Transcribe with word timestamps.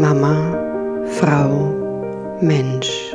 Mama, 0.00 1.04
Frau, 1.06 2.38
Mensch. 2.40 3.14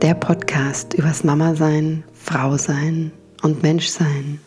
Der 0.00 0.14
Podcast 0.14 0.94
übers 0.94 1.24
Mama 1.24 1.56
sein, 1.56 2.04
Frau 2.14 2.56
sein 2.56 3.10
und 3.42 3.64
Mensch 3.64 3.88
sein. 3.88 4.38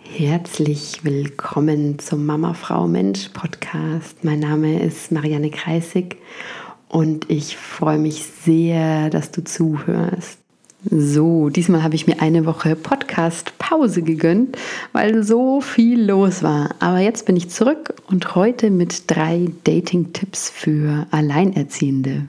Herzlich 0.00 1.04
willkommen 1.04 2.00
zum 2.00 2.26
Mama, 2.26 2.54
Frau, 2.54 2.88
Mensch 2.88 3.28
Podcast. 3.28 4.24
Mein 4.24 4.40
Name 4.40 4.82
ist 4.82 5.12
Marianne 5.12 5.50
Kreisig 5.50 6.16
und 6.88 7.30
ich 7.30 7.56
freue 7.56 7.98
mich 7.98 8.24
sehr, 8.24 9.08
dass 9.08 9.30
du 9.30 9.44
zuhörst. 9.44 10.45
So, 10.88 11.48
diesmal 11.48 11.82
habe 11.82 11.96
ich 11.96 12.06
mir 12.06 12.20
eine 12.20 12.46
Woche 12.46 12.76
Podcast-Pause 12.76 14.02
gegönnt, 14.02 14.56
weil 14.92 15.24
so 15.24 15.60
viel 15.60 16.04
los 16.04 16.44
war. 16.44 16.76
Aber 16.78 17.00
jetzt 17.00 17.26
bin 17.26 17.36
ich 17.36 17.50
zurück 17.50 17.94
und 18.08 18.36
heute 18.36 18.70
mit 18.70 19.10
drei 19.10 19.48
Dating-Tipps 19.64 20.48
für 20.48 21.06
Alleinerziehende. 21.10 22.28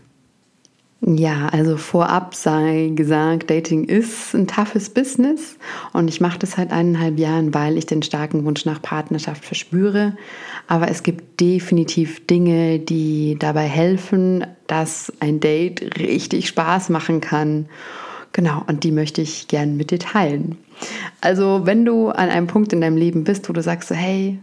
Ja, 1.02 1.50
also 1.50 1.78
vorab 1.78 2.34
sei 2.34 2.92
gesagt, 2.96 3.52
Dating 3.52 3.84
ist 3.84 4.34
ein 4.34 4.48
toughes 4.48 4.90
Business 4.90 5.58
und 5.94 6.08
ich 6.08 6.20
mache 6.20 6.40
das 6.40 6.54
seit 6.54 6.72
eineinhalb 6.72 7.20
Jahren, 7.20 7.54
weil 7.54 7.78
ich 7.78 7.86
den 7.86 8.02
starken 8.02 8.44
Wunsch 8.46 8.66
nach 8.66 8.82
Partnerschaft 8.82 9.46
verspüre. 9.46 10.18
Aber 10.66 10.90
es 10.90 11.04
gibt 11.04 11.40
definitiv 11.40 12.26
Dinge, 12.26 12.80
die 12.80 13.36
dabei 13.38 13.68
helfen, 13.68 14.48
dass 14.66 15.14
ein 15.20 15.40
Date 15.40 16.00
richtig 16.00 16.48
Spaß 16.48 16.90
machen 16.90 17.22
kann 17.22 17.68
Genau, 18.38 18.64
und 18.68 18.84
die 18.84 18.92
möchte 18.92 19.20
ich 19.20 19.48
gern 19.48 19.78
mit 19.78 19.90
dir 19.90 19.98
teilen. 19.98 20.60
Also, 21.22 21.62
wenn 21.64 21.86
du 21.86 22.10
an 22.10 22.30
einem 22.30 22.46
Punkt 22.46 22.72
in 22.72 22.82
deinem 22.82 22.96
Leben 22.96 23.24
bist, 23.24 23.50
wo 23.50 23.54
du 23.54 23.64
sagst, 23.64 23.90
hey, 23.90 24.38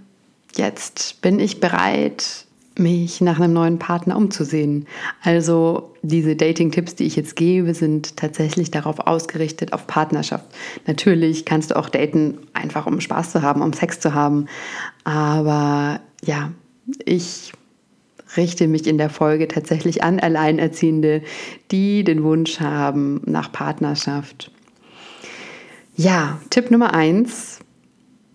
jetzt 0.57 1.23
bin 1.23 1.39
ich 1.39 1.61
bereit, 1.61 2.45
mich 2.77 3.21
nach 3.21 3.39
einem 3.39 3.53
neuen 3.53 3.79
Partner 3.79 4.17
umzusehen. 4.17 4.89
Also 5.23 5.95
diese 6.03 6.35
Dating-Tipps, 6.35 6.97
die 6.97 7.05
ich 7.05 7.15
jetzt 7.15 7.37
gebe, 7.37 7.73
sind 7.73 8.17
tatsächlich 8.17 8.73
darauf 8.73 8.99
ausgerichtet, 8.99 9.73
auf 9.73 9.87
Partnerschaft. 9.87 10.47
Natürlich 10.89 11.45
kannst 11.45 11.71
du 11.71 11.77
auch 11.77 11.89
daten, 11.89 12.39
einfach 12.53 12.87
um 12.87 13.01
Spaß 13.01 13.31
zu 13.31 13.43
haben, 13.43 13.63
um 13.63 13.73
Sex 13.73 14.01
zu 14.01 14.13
haben. 14.13 14.47
Aber 15.05 16.01
ja, 16.25 16.51
ich 17.05 17.53
richte 18.37 18.69
mich 18.69 18.87
in 18.87 18.99
der 18.99 19.11
Folge 19.11 19.49
tatsächlich 19.49 20.03
an 20.03 20.21
Alleinerziehende, 20.21 21.23
die 21.71 22.05
den 22.05 22.23
Wunsch 22.23 22.61
haben 22.61 23.21
nach 23.25 23.53
Partnerschaft. 23.53 24.51
Ja, 25.97 26.41
Tipp 26.51 26.71
Nummer 26.71 26.95
eins, 26.95 27.61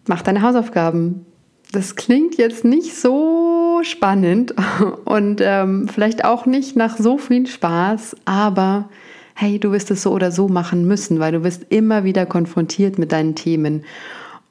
mach 0.08 0.22
deine 0.22 0.42
Hausaufgaben. 0.42 1.26
Das 1.72 1.96
klingt 1.96 2.38
jetzt 2.38 2.66
nicht 2.66 2.96
so 2.96 3.82
spannend 3.84 4.56
und 5.06 5.42
ähm, 5.44 5.88
vielleicht 5.88 6.26
auch 6.26 6.46
nicht 6.46 6.76
nach 6.76 6.98
so 6.98 7.18
viel 7.18 7.48
Spaß, 7.48 8.16
aber 8.26 8.90
hey, 9.36 9.60
du 9.60 9.72
wirst 9.72 9.90
es 9.92 10.02
so 10.02 10.12
oder 10.12 10.32
so 10.32 10.48
machen 10.48 10.86
müssen, 10.86 11.20
weil 11.20 11.32
du 11.32 11.44
wirst 11.44 11.68
immer 11.70 12.04
wieder 12.04 12.26
konfrontiert 12.26 13.00
mit 13.00 13.12
deinen 13.14 13.36
Themen. 13.36 13.86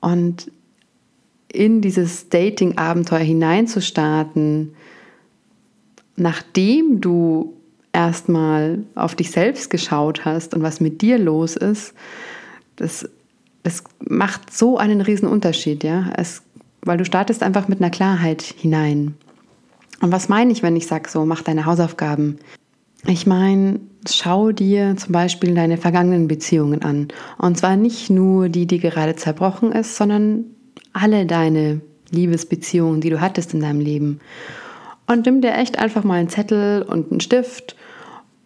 Und 0.01 0.51
in 1.53 1.81
dieses 1.81 2.29
Dating-Abenteuer 2.29 3.19
hineinzustarten, 3.19 4.75
nachdem 6.19 7.01
du 7.01 7.55
erstmal 7.93 8.85
auf 8.95 9.15
dich 9.15 9.31
selbst 9.31 9.71
geschaut 9.71 10.25
hast 10.25 10.55
und 10.55 10.63
was 10.63 10.81
mit 10.81 11.03
dir 11.03 11.19
los 11.19 11.57
ist, 11.57 11.95
das, 12.77 13.09
das 13.63 13.83
macht 14.01 14.53
so 14.53 14.79
einen 14.79 15.01
riesen 15.01 15.29
Unterschied, 15.29 15.85
ja. 15.85 16.11
Es, 16.17 16.43
weil 16.83 16.99
du 16.99 17.05
startest 17.05 17.43
einfach 17.43 17.69
mit 17.69 17.81
einer 17.81 17.91
Klarheit 17.91 18.43
hinein. 18.43 19.15
Und 20.01 20.13
was 20.13 20.29
meine 20.29 20.53
ich, 20.53 20.63
wenn 20.63 20.77
ich 20.77 20.87
sage 20.87 21.09
so, 21.09 21.25
mach 21.25 21.43
deine 21.43 21.67
Hausaufgaben? 21.67 22.39
Ich 23.07 23.27
meine, 23.27 23.81
schau 24.09 24.53
dir 24.53 24.97
zum 24.97 25.13
Beispiel 25.13 25.55
deine 25.55 25.77
vergangenen 25.77 26.29
Beziehungen 26.29 26.83
an. 26.83 27.09
Und 27.37 27.59
zwar 27.59 27.77
nicht 27.77 28.11
nur 28.11 28.49
die, 28.49 28.67
die 28.67 28.79
gerade 28.79 29.17
zerbrochen 29.17 29.73
ist, 29.73 29.97
sondern 29.97 30.45
alle 30.93 31.27
deine 31.27 31.81
Liebesbeziehungen, 32.11 33.01
die 33.01 33.11
du 33.11 33.21
hattest 33.21 33.55
in 33.55 33.61
deinem 33.61 33.81
Leben. 33.81 34.21
Und 35.09 35.25
nimm 35.25 35.41
dir 35.41 35.55
echt 35.55 35.79
einfach 35.79 36.05
mal 36.05 36.21
einen 36.21 36.29
Zettel 36.29 36.83
und 36.83 37.11
einen 37.11 37.21
Stift 37.21 37.75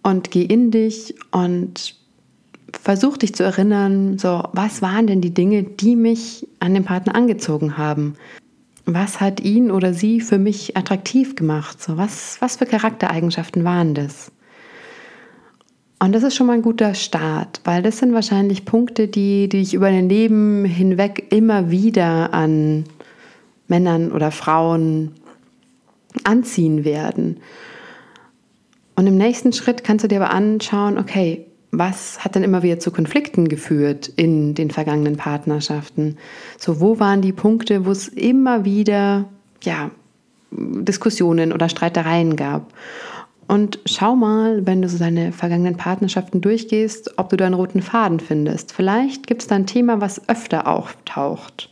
und 0.02 0.30
geh 0.30 0.42
in 0.42 0.70
dich 0.70 1.14
und 1.32 1.96
versuch 2.80 3.16
dich 3.16 3.34
zu 3.34 3.42
erinnern, 3.42 4.16
so, 4.16 4.44
was 4.52 4.80
waren 4.80 5.08
denn 5.08 5.20
die 5.20 5.34
Dinge, 5.34 5.64
die 5.64 5.96
mich 5.96 6.46
an 6.60 6.74
den 6.74 6.84
Partner 6.84 7.16
angezogen 7.16 7.76
haben? 7.76 8.14
Was 8.84 9.20
hat 9.20 9.40
ihn 9.40 9.70
oder 9.70 9.92
sie 9.92 10.20
für 10.20 10.38
mich 10.38 10.76
attraktiv 10.76 11.34
gemacht? 11.34 11.82
So, 11.82 11.96
was, 11.96 12.40
was 12.40 12.56
für 12.56 12.66
Charaktereigenschaften 12.66 13.64
waren 13.64 13.94
das? 13.94 14.30
Und 15.98 16.12
das 16.12 16.22
ist 16.22 16.34
schon 16.34 16.48
mal 16.48 16.54
ein 16.54 16.62
guter 16.62 16.94
Start, 16.94 17.60
weil 17.64 17.82
das 17.82 17.98
sind 17.98 18.12
wahrscheinlich 18.12 18.64
Punkte, 18.64 19.06
die, 19.06 19.48
die 19.48 19.58
ich 19.58 19.74
über 19.74 19.90
dein 19.90 20.08
Leben 20.08 20.64
hinweg 20.64 21.26
immer 21.30 21.70
wieder 21.70 22.32
an 22.34 22.84
Männern 23.68 24.10
oder 24.10 24.30
Frauen 24.30 25.12
anziehen 26.24 26.84
werden. 26.84 27.38
Und 28.94 29.06
im 29.06 29.16
nächsten 29.16 29.52
Schritt 29.52 29.84
kannst 29.84 30.04
du 30.04 30.08
dir 30.08 30.22
aber 30.22 30.32
anschauen, 30.32 30.98
okay, 30.98 31.46
was 31.70 32.22
hat 32.22 32.34
denn 32.34 32.42
immer 32.42 32.62
wieder 32.62 32.78
zu 32.78 32.90
Konflikten 32.90 33.48
geführt 33.48 34.12
in 34.16 34.54
den 34.54 34.70
vergangenen 34.70 35.16
Partnerschaften? 35.16 36.18
So, 36.58 36.80
wo 36.80 37.00
waren 37.00 37.22
die 37.22 37.32
Punkte, 37.32 37.86
wo 37.86 37.90
es 37.90 38.08
immer 38.08 38.64
wieder, 38.64 39.28
ja, 39.62 39.90
Diskussionen 40.50 41.52
oder 41.52 41.70
Streitereien 41.70 42.36
gab? 42.36 42.74
Und 43.48 43.80
schau 43.86 44.14
mal, 44.14 44.66
wenn 44.66 44.82
du 44.82 44.88
so 44.88 44.98
deine 44.98 45.32
vergangenen 45.32 45.76
Partnerschaften 45.76 46.42
durchgehst, 46.42 47.18
ob 47.18 47.30
du 47.30 47.36
da 47.36 47.46
einen 47.46 47.54
roten 47.54 47.82
Faden 47.82 48.20
findest. 48.20 48.72
Vielleicht 48.72 49.26
gibt 49.26 49.42
es 49.42 49.48
da 49.48 49.56
ein 49.56 49.66
Thema, 49.66 50.00
was 50.00 50.28
öfter 50.28 50.66
auftaucht. 50.66 51.70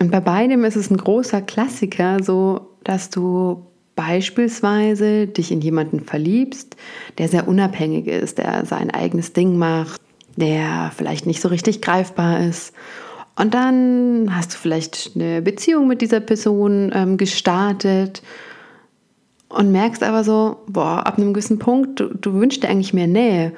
Und 0.00 0.10
bei 0.12 0.20
beidem 0.20 0.64
ist 0.64 0.76
es 0.76 0.90
ein 0.90 0.96
großer 0.96 1.42
Klassiker, 1.42 2.22
so 2.22 2.77
dass 2.88 3.10
du 3.10 3.66
beispielsweise 3.96 5.26
dich 5.26 5.52
in 5.52 5.60
jemanden 5.60 6.00
verliebst, 6.00 6.74
der 7.18 7.28
sehr 7.28 7.46
unabhängig 7.46 8.06
ist, 8.06 8.38
der 8.38 8.64
sein 8.64 8.90
eigenes 8.90 9.34
Ding 9.34 9.58
macht, 9.58 10.00
der 10.36 10.90
vielleicht 10.96 11.26
nicht 11.26 11.42
so 11.42 11.48
richtig 11.48 11.82
greifbar 11.82 12.40
ist. 12.40 12.72
Und 13.36 13.52
dann 13.52 14.34
hast 14.34 14.54
du 14.54 14.56
vielleicht 14.56 15.10
eine 15.14 15.42
Beziehung 15.42 15.86
mit 15.86 16.00
dieser 16.00 16.20
Person 16.20 16.90
ähm, 16.94 17.18
gestartet 17.18 18.22
und 19.50 19.70
merkst 19.70 20.02
aber 20.02 20.24
so, 20.24 20.56
boah, 20.66 21.06
ab 21.06 21.18
einem 21.18 21.34
gewissen 21.34 21.58
Punkt, 21.58 22.00
du, 22.00 22.14
du 22.14 22.32
wünschst 22.32 22.62
dir 22.62 22.70
eigentlich 22.70 22.94
mehr 22.94 23.06
Nähe, 23.06 23.52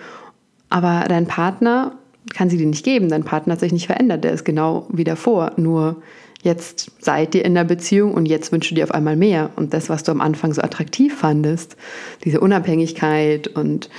aber 0.70 1.04
dein 1.08 1.28
Partner 1.28 1.92
kann 2.34 2.50
sie 2.50 2.56
dir 2.56 2.66
nicht 2.66 2.84
geben. 2.84 3.08
Dein 3.08 3.24
Partner 3.24 3.52
hat 3.52 3.60
sich 3.60 3.72
nicht 3.72 3.86
verändert, 3.86 4.24
der 4.24 4.32
ist 4.32 4.44
genau 4.44 4.86
wie 4.90 5.04
davor, 5.04 5.52
nur 5.56 6.02
Jetzt 6.42 6.90
seid 6.98 7.34
ihr 7.34 7.44
in 7.44 7.54
der 7.54 7.64
Beziehung 7.64 8.14
und 8.14 8.24
jetzt 8.26 8.50
wünschst 8.50 8.70
du 8.70 8.74
dir 8.74 8.84
auf 8.84 8.92
einmal 8.92 9.16
mehr. 9.16 9.50
Und 9.56 9.74
das, 9.74 9.90
was 9.90 10.04
du 10.04 10.12
am 10.12 10.22
Anfang 10.22 10.54
so 10.54 10.62
attraktiv 10.62 11.14
fandest, 11.14 11.76
diese 12.24 12.40
Unabhängigkeit 12.40 13.48
und 13.48 13.90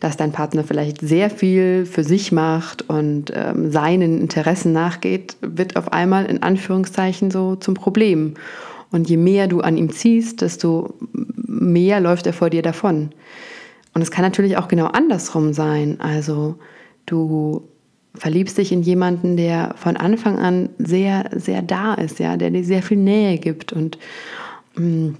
dass 0.00 0.16
dein 0.16 0.32
Partner 0.32 0.64
vielleicht 0.64 1.00
sehr 1.02 1.28
viel 1.28 1.84
für 1.84 2.02
sich 2.02 2.32
macht 2.32 2.88
und 2.88 3.32
ähm, 3.34 3.70
seinen 3.70 4.18
Interessen 4.18 4.72
nachgeht, 4.72 5.36
wird 5.42 5.76
auf 5.76 5.92
einmal 5.92 6.24
in 6.24 6.42
Anführungszeichen 6.42 7.30
so 7.30 7.56
zum 7.56 7.74
Problem. 7.74 8.34
Und 8.90 9.10
je 9.10 9.18
mehr 9.18 9.46
du 9.46 9.60
an 9.60 9.76
ihm 9.76 9.90
ziehst, 9.90 10.40
desto 10.40 10.94
mehr 11.12 12.00
läuft 12.00 12.26
er 12.26 12.32
vor 12.32 12.48
dir 12.48 12.62
davon. 12.62 13.10
Und 13.92 14.00
es 14.00 14.10
kann 14.10 14.24
natürlich 14.24 14.56
auch 14.56 14.68
genau 14.68 14.86
andersrum 14.86 15.52
sein. 15.52 16.00
Also 16.00 16.56
du 17.04 17.68
verliebst 18.14 18.58
dich 18.58 18.72
in 18.72 18.82
jemanden, 18.82 19.36
der 19.36 19.74
von 19.76 19.96
Anfang 19.96 20.38
an 20.38 20.70
sehr, 20.78 21.30
sehr 21.34 21.62
da 21.62 21.94
ist, 21.94 22.18
ja, 22.18 22.36
der 22.36 22.50
dir 22.50 22.64
sehr 22.64 22.82
viel 22.82 22.96
Nähe 22.96 23.38
gibt 23.38 23.72
und 23.72 23.98
mh, 24.76 24.84
mm, 24.84 25.16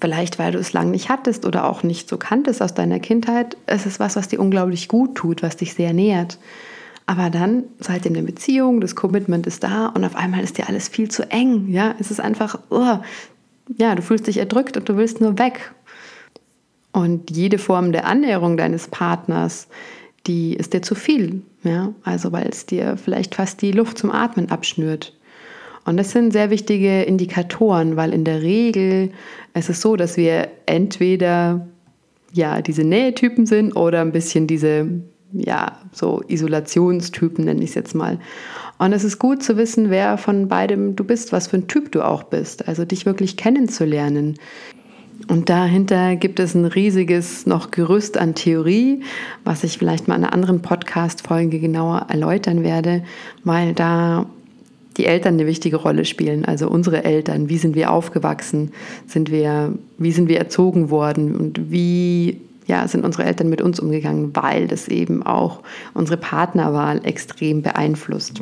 vielleicht, 0.00 0.38
weil 0.38 0.52
du 0.52 0.58
es 0.58 0.72
lange 0.72 0.90
nicht 0.90 1.08
hattest 1.08 1.44
oder 1.44 1.68
auch 1.68 1.82
nicht 1.82 2.08
so 2.08 2.16
kanntest 2.16 2.62
aus 2.62 2.74
deiner 2.74 3.00
Kindheit, 3.00 3.56
es 3.66 3.86
ist 3.86 4.00
was, 4.00 4.16
was 4.16 4.28
dir 4.28 4.40
unglaublich 4.40 4.88
gut 4.88 5.14
tut, 5.14 5.42
was 5.42 5.56
dich 5.56 5.74
sehr 5.74 5.92
nährt. 5.92 6.38
Aber 7.06 7.28
dann 7.28 7.64
seid 7.80 8.04
ihr 8.04 8.08
in 8.08 8.14
der 8.14 8.22
Beziehung, 8.22 8.80
das 8.80 8.96
Commitment 8.96 9.46
ist 9.46 9.62
da 9.62 9.88
und 9.88 10.04
auf 10.04 10.16
einmal 10.16 10.42
ist 10.42 10.56
dir 10.56 10.68
alles 10.68 10.88
viel 10.88 11.10
zu 11.10 11.30
eng, 11.30 11.68
ja, 11.68 11.94
es 11.98 12.10
ist 12.10 12.20
einfach, 12.20 12.58
oh, 12.70 12.98
ja, 13.76 13.94
du 13.94 14.02
fühlst 14.02 14.26
dich 14.26 14.38
erdrückt 14.38 14.76
und 14.76 14.88
du 14.88 14.96
willst 14.96 15.20
nur 15.20 15.38
weg. 15.38 15.72
Und 16.92 17.30
jede 17.30 17.58
Form 17.58 17.92
der 17.92 18.06
Annäherung 18.06 18.56
deines 18.56 18.88
Partners, 18.88 19.68
die 20.26 20.54
ist 20.54 20.72
dir 20.72 20.82
zu 20.82 20.94
viel. 20.94 21.42
Ja? 21.62 21.92
Also 22.02 22.32
weil 22.32 22.48
es 22.48 22.66
dir 22.66 22.96
vielleicht 22.96 23.34
fast 23.34 23.62
die 23.62 23.72
Luft 23.72 23.98
zum 23.98 24.10
Atmen 24.10 24.50
abschnürt. 24.50 25.16
Und 25.84 25.98
das 25.98 26.12
sind 26.12 26.32
sehr 26.32 26.50
wichtige 26.50 27.02
Indikatoren, 27.02 27.96
weil 27.96 28.14
in 28.14 28.24
der 28.24 28.42
Regel 28.42 29.10
ist 29.52 29.68
es 29.68 29.80
so, 29.80 29.96
dass 29.96 30.16
wir 30.16 30.48
entweder 30.66 31.68
ja 32.32 32.62
diese 32.62 32.84
Nähetypen 32.84 33.46
sind 33.46 33.76
oder 33.76 34.00
ein 34.00 34.12
bisschen 34.12 34.46
diese 34.46 34.88
ja, 35.34 35.78
so 35.92 36.22
Isolationstypen 36.28 37.44
nenne 37.44 37.62
ich 37.62 37.70
es 37.70 37.74
jetzt 37.74 37.94
mal. 37.94 38.18
Und 38.78 38.92
es 38.92 39.04
ist 39.04 39.18
gut 39.18 39.42
zu 39.42 39.56
wissen, 39.56 39.90
wer 39.90 40.16
von 40.16 40.48
beidem 40.48 40.96
du 40.96 41.04
bist, 41.04 41.32
was 41.32 41.48
für 41.48 41.56
ein 41.56 41.68
Typ 41.68 41.92
du 41.92 42.02
auch 42.02 42.24
bist. 42.24 42.68
Also 42.68 42.84
dich 42.84 43.04
wirklich 43.04 43.36
kennenzulernen. 43.36 44.36
Und 45.28 45.48
dahinter 45.48 46.16
gibt 46.16 46.38
es 46.38 46.54
ein 46.54 46.64
riesiges 46.64 47.46
noch 47.46 47.70
Gerüst 47.70 48.18
an 48.18 48.34
Theorie, 48.34 49.02
was 49.44 49.64
ich 49.64 49.78
vielleicht 49.78 50.06
mal 50.06 50.16
in 50.16 50.24
einer 50.24 50.32
anderen 50.32 50.60
Podcast-Folge 50.60 51.60
genauer 51.60 52.06
erläutern 52.08 52.62
werde, 52.62 53.02
weil 53.42 53.72
da 53.72 54.26
die 54.96 55.06
Eltern 55.06 55.34
eine 55.34 55.46
wichtige 55.46 55.76
Rolle 55.76 56.04
spielen. 56.04 56.44
Also 56.44 56.68
unsere 56.68 57.04
Eltern, 57.04 57.48
wie 57.48 57.58
sind 57.58 57.74
wir 57.74 57.90
aufgewachsen, 57.90 58.72
sind 59.06 59.30
wir, 59.30 59.72
wie 59.98 60.12
sind 60.12 60.28
wir 60.28 60.38
erzogen 60.38 60.90
worden 60.90 61.34
und 61.34 61.70
wie 61.70 62.40
ja, 62.66 62.88
sind 62.88 63.04
unsere 63.04 63.24
Eltern 63.24 63.50
mit 63.50 63.60
uns 63.60 63.78
umgegangen, 63.78 64.30
weil 64.34 64.66
das 64.68 64.88
eben 64.88 65.22
auch 65.22 65.60
unsere 65.92 66.16
Partnerwahl 66.16 67.04
extrem 67.04 67.62
beeinflusst. 67.62 68.40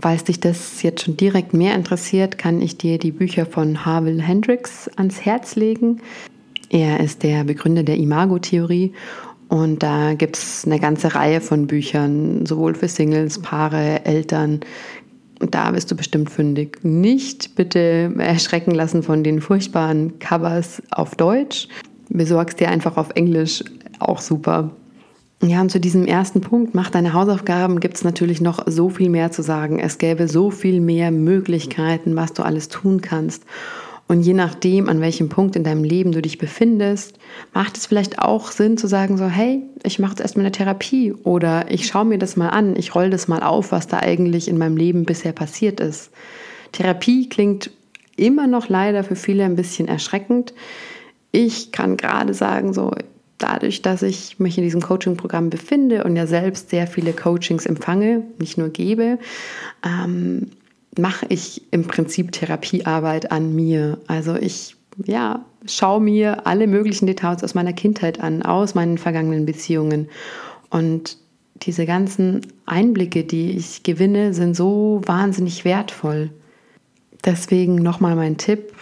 Falls 0.00 0.24
dich 0.24 0.38
das 0.38 0.82
jetzt 0.82 1.04
schon 1.04 1.16
direkt 1.16 1.54
mehr 1.54 1.74
interessiert, 1.74 2.38
kann 2.38 2.62
ich 2.62 2.78
dir 2.78 2.98
die 2.98 3.10
Bücher 3.10 3.46
von 3.46 3.84
Harville 3.84 4.22
Hendricks 4.22 4.88
ans 4.96 5.24
Herz 5.24 5.56
legen. 5.56 6.00
Er 6.70 7.00
ist 7.00 7.22
der 7.22 7.44
Begründer 7.44 7.82
der 7.82 7.96
Imago-Theorie 7.96 8.92
und 9.48 9.82
da 9.82 10.14
gibt 10.14 10.36
es 10.36 10.64
eine 10.66 10.78
ganze 10.78 11.14
Reihe 11.14 11.40
von 11.40 11.66
Büchern, 11.66 12.44
sowohl 12.46 12.74
für 12.74 12.88
Singles, 12.88 13.40
Paare, 13.40 14.04
Eltern. 14.04 14.60
Da 15.40 15.70
bist 15.70 15.90
du 15.90 15.96
bestimmt 15.96 16.30
fündig. 16.30 16.78
Nicht 16.82 17.56
bitte 17.56 18.12
erschrecken 18.18 18.72
lassen 18.72 19.02
von 19.02 19.24
den 19.24 19.40
furchtbaren 19.40 20.18
Covers 20.18 20.82
auf 20.90 21.14
Deutsch. 21.16 21.68
Besorgst 22.08 22.60
dir 22.60 22.68
einfach 22.68 22.96
auf 22.96 23.10
Englisch 23.14 23.64
auch 23.98 24.20
super. 24.20 24.70
Ja, 25.40 25.60
und 25.60 25.70
zu 25.70 25.78
diesem 25.78 26.04
ersten 26.04 26.40
Punkt, 26.40 26.74
mach 26.74 26.90
deine 26.90 27.12
Hausaufgaben, 27.12 27.78
gibt 27.78 27.94
es 27.94 28.02
natürlich 28.02 28.40
noch 28.40 28.64
so 28.66 28.88
viel 28.88 29.08
mehr 29.08 29.30
zu 29.30 29.42
sagen. 29.42 29.78
Es 29.78 29.98
gäbe 29.98 30.26
so 30.26 30.50
viel 30.50 30.80
mehr 30.80 31.12
Möglichkeiten, 31.12 32.16
was 32.16 32.32
du 32.32 32.42
alles 32.42 32.68
tun 32.68 33.00
kannst. 33.00 33.44
Und 34.08 34.22
je 34.22 34.32
nachdem, 34.32 34.88
an 34.88 35.00
welchem 35.00 35.28
Punkt 35.28 35.54
in 35.54 35.62
deinem 35.62 35.84
Leben 35.84 36.12
du 36.12 36.22
dich 36.22 36.38
befindest, 36.38 37.18
macht 37.52 37.76
es 37.76 37.86
vielleicht 37.86 38.18
auch 38.18 38.50
Sinn 38.50 38.78
zu 38.78 38.88
sagen, 38.88 39.16
so, 39.16 39.26
hey, 39.26 39.62
ich 39.84 39.98
mache 39.98 40.12
jetzt 40.12 40.20
erstmal 40.20 40.46
eine 40.46 40.52
Therapie 40.52 41.12
oder 41.12 41.70
ich 41.70 41.86
schaue 41.86 42.06
mir 42.06 42.18
das 42.18 42.36
mal 42.36 42.48
an, 42.48 42.74
ich 42.74 42.94
roll 42.94 43.10
das 43.10 43.28
mal 43.28 43.42
auf, 43.42 43.70
was 43.70 43.86
da 43.86 43.98
eigentlich 43.98 44.48
in 44.48 44.58
meinem 44.58 44.78
Leben 44.78 45.04
bisher 45.04 45.32
passiert 45.32 45.78
ist. 45.78 46.10
Therapie 46.72 47.28
klingt 47.28 47.70
immer 48.16 48.46
noch 48.46 48.68
leider 48.68 49.04
für 49.04 49.14
viele 49.14 49.44
ein 49.44 49.56
bisschen 49.56 49.88
erschreckend. 49.88 50.54
Ich 51.30 51.70
kann 51.70 51.98
gerade 51.98 52.32
sagen, 52.32 52.72
so, 52.72 52.90
dadurch, 53.38 53.82
dass 53.82 54.02
ich 54.02 54.38
mich 54.38 54.58
in 54.58 54.64
diesem 54.64 54.82
Coaching-Programm 54.82 55.50
befinde 55.50 56.04
und 56.04 56.16
ja 56.16 56.26
selbst 56.26 56.70
sehr 56.70 56.86
viele 56.86 57.12
Coachings 57.12 57.66
empfange, 57.66 58.24
nicht 58.38 58.58
nur 58.58 58.68
gebe, 58.68 59.18
ähm, 59.84 60.48
mache 60.98 61.26
ich 61.28 61.62
im 61.70 61.84
Prinzip 61.84 62.32
Therapiearbeit 62.32 63.30
an 63.30 63.54
mir. 63.54 63.98
Also 64.08 64.34
ich 64.34 64.76
ja, 65.04 65.44
schaue 65.64 66.00
mir 66.00 66.46
alle 66.46 66.66
möglichen 66.66 67.06
Details 67.06 67.44
aus 67.44 67.54
meiner 67.54 67.72
Kindheit 67.72 68.20
an, 68.20 68.42
aus 68.42 68.74
meinen 68.74 68.98
vergangenen 68.98 69.46
Beziehungen. 69.46 70.08
Und 70.70 71.16
diese 71.62 71.86
ganzen 71.86 72.40
Einblicke, 72.66 73.24
die 73.24 73.52
ich 73.52 73.84
gewinne, 73.84 74.34
sind 74.34 74.56
so 74.56 75.00
wahnsinnig 75.06 75.64
wertvoll. 75.64 76.30
Deswegen 77.24 77.76
nochmal 77.76 78.16
mein 78.16 78.36
Tipp, 78.36 78.72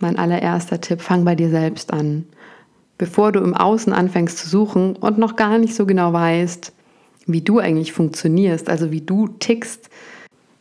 mein 0.00 0.18
allererster 0.18 0.80
Tipp, 0.80 1.00
fang 1.00 1.24
bei 1.24 1.34
dir 1.34 1.50
selbst 1.50 1.92
an 1.92 2.24
bevor 2.98 3.32
du 3.32 3.40
im 3.40 3.54
Außen 3.54 3.92
anfängst 3.92 4.38
zu 4.38 4.48
suchen 4.48 4.96
und 4.96 5.18
noch 5.18 5.36
gar 5.36 5.58
nicht 5.58 5.74
so 5.74 5.86
genau 5.86 6.12
weißt, 6.12 6.72
wie 7.26 7.40
du 7.40 7.58
eigentlich 7.58 7.92
funktionierst, 7.92 8.68
also 8.68 8.90
wie 8.90 9.00
du 9.00 9.28
tickst, 9.28 9.88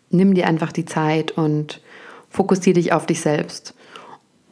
nimm 0.10 0.34
dir 0.34 0.48
einfach 0.48 0.72
die 0.72 0.86
Zeit 0.86 1.32
und 1.32 1.82
fokussiere 2.30 2.76
dich 2.76 2.94
auf 2.94 3.06
dich 3.06 3.22
selbst. 3.22 3.76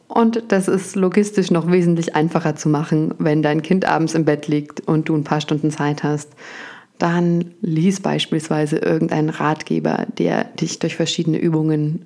Und 0.08 0.44
das 0.48 0.68
ist 0.68 0.94
logistisch 0.94 1.50
noch 1.50 1.70
wesentlich 1.70 2.14
einfacher 2.14 2.54
zu 2.54 2.68
machen, 2.68 3.14
wenn 3.18 3.42
dein 3.42 3.62
Kind 3.62 3.86
abends 3.86 4.14
im 4.14 4.26
Bett 4.26 4.46
liegt 4.46 4.80
und 4.80 5.08
du 5.08 5.16
ein 5.16 5.24
paar 5.24 5.40
Stunden 5.40 5.70
Zeit 5.70 6.02
hast. 6.02 6.30
Dann 6.98 7.52
lies 7.62 8.00
beispielsweise 8.00 8.76
irgendeinen 8.76 9.30
Ratgeber, 9.30 10.06
der 10.18 10.44
dich 10.44 10.78
durch 10.78 10.96
verschiedene 10.96 11.38
Übungen 11.38 12.04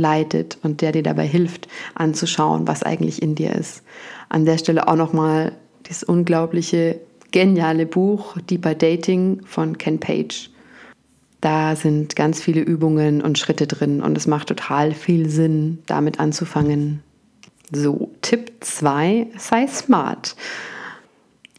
leitet 0.00 0.58
und 0.62 0.80
der 0.80 0.90
dir 0.90 1.04
dabei 1.04 1.26
hilft, 1.26 1.68
anzuschauen, 1.94 2.66
was 2.66 2.82
eigentlich 2.82 3.22
in 3.22 3.36
dir 3.36 3.54
ist. 3.54 3.84
An 4.28 4.44
der 4.44 4.58
Stelle 4.58 4.88
auch 4.88 4.96
nochmal 4.96 5.52
das 5.88 6.02
unglaubliche, 6.02 6.98
geniale 7.30 7.86
Buch 7.86 8.36
Deeper 8.38 8.74
Dating 8.74 9.42
von 9.44 9.78
Ken 9.78 10.00
Page. 10.00 10.50
Da 11.40 11.76
sind 11.76 12.16
ganz 12.16 12.40
viele 12.42 12.60
Übungen 12.60 13.22
und 13.22 13.38
Schritte 13.38 13.66
drin 13.66 14.02
und 14.02 14.16
es 14.16 14.26
macht 14.26 14.48
total 14.48 14.92
viel 14.92 15.28
Sinn, 15.28 15.78
damit 15.86 16.20
anzufangen. 16.20 17.02
So, 17.72 18.10
Tipp 18.20 18.52
2, 18.60 19.28
sei 19.38 19.66
smart. 19.68 20.34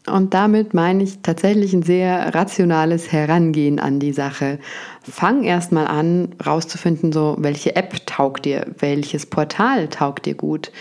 Und 0.06 0.34
damit 0.34 0.74
meine 0.74 1.04
ich 1.04 1.20
tatsächlich 1.22 1.72
ein 1.72 1.84
sehr 1.84 2.34
rationales 2.34 3.12
Herangehen 3.12 3.78
an 3.78 4.00
die 4.00 4.12
Sache. 4.12 4.58
Fang 5.02 5.44
erstmal 5.44 5.86
an, 5.86 6.34
rauszufinden, 6.44 7.12
so 7.12 7.36
welche 7.38 7.76
App 7.76 8.04
taugt 8.06 8.44
dir, 8.44 8.66
welches 8.78 9.26
Portal 9.26 9.88
taugt 9.88 10.26
dir 10.26 10.34
gut. 10.34 10.72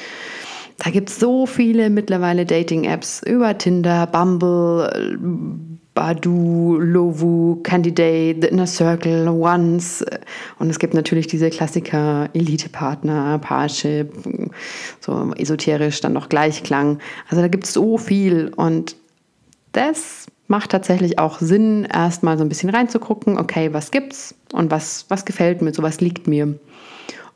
Da 0.80 0.90
gibt 0.90 1.10
es 1.10 1.20
so 1.20 1.46
viele 1.46 1.92
mittlerweile 1.92 2.48
Dating-Apps 2.48 3.22
über 3.24 3.56
Tinder, 3.56 4.08
Bumble, 4.08 5.20
Badu, 5.94 6.78
Lovu, 6.80 7.58
Candidate, 7.62 8.40
The 8.42 8.48
Inner 8.48 8.66
Circle, 8.66 9.28
Once. 9.28 10.04
Und 10.58 10.72
es 10.72 10.80
gibt 10.80 10.96
natürlich 10.96 11.28
diese 11.28 11.52
Klassiker 11.52 12.30
Elite-Partner, 12.34 13.38
Parship, 13.38 14.12
so 15.00 15.32
esoterisch, 15.38 16.02
dann 16.02 16.14
noch 16.14 16.30
Gleichklang. 16.30 16.98
Also 17.30 17.44
da 17.44 17.48
gibt 17.48 17.66
es 17.66 17.74
so 17.74 18.00
viel 18.00 18.52
und 18.56 18.96
das 19.72 20.28
macht 20.48 20.72
tatsächlich 20.72 21.18
auch 21.18 21.40
Sinn, 21.40 21.86
erstmal 21.86 22.38
so 22.38 22.44
ein 22.44 22.50
bisschen 22.50 22.70
reinzugucken, 22.70 23.38
okay, 23.38 23.74
was 23.74 23.92
gibt's 23.92 24.36
und 24.52 24.70
was, 24.72 25.06
was 25.08 25.26
gefällt 25.26 25.62
mir, 25.62 25.74
so 25.74 25.82
was 25.82 26.02
liegt 26.02 26.28
mir. 26.28 26.60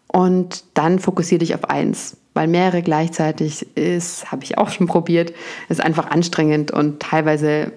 Und 0.08 0.64
dann 0.74 1.00
fokussiere 1.00 1.40
dich 1.40 1.56
auf 1.56 1.70
eins 1.70 2.18
weil 2.36 2.48
mehrere 2.48 2.84
gleichzeitig 2.84 3.76
ist, 3.76 4.32
habe 4.32 4.44
ich 4.44 4.60
auch 4.60 4.70
schon 4.70 4.86
probiert, 4.86 5.34
ist 5.70 5.82
einfach 5.82 6.12
anstrengend 6.12 6.70
und 6.70 7.00
teilweise 7.00 7.72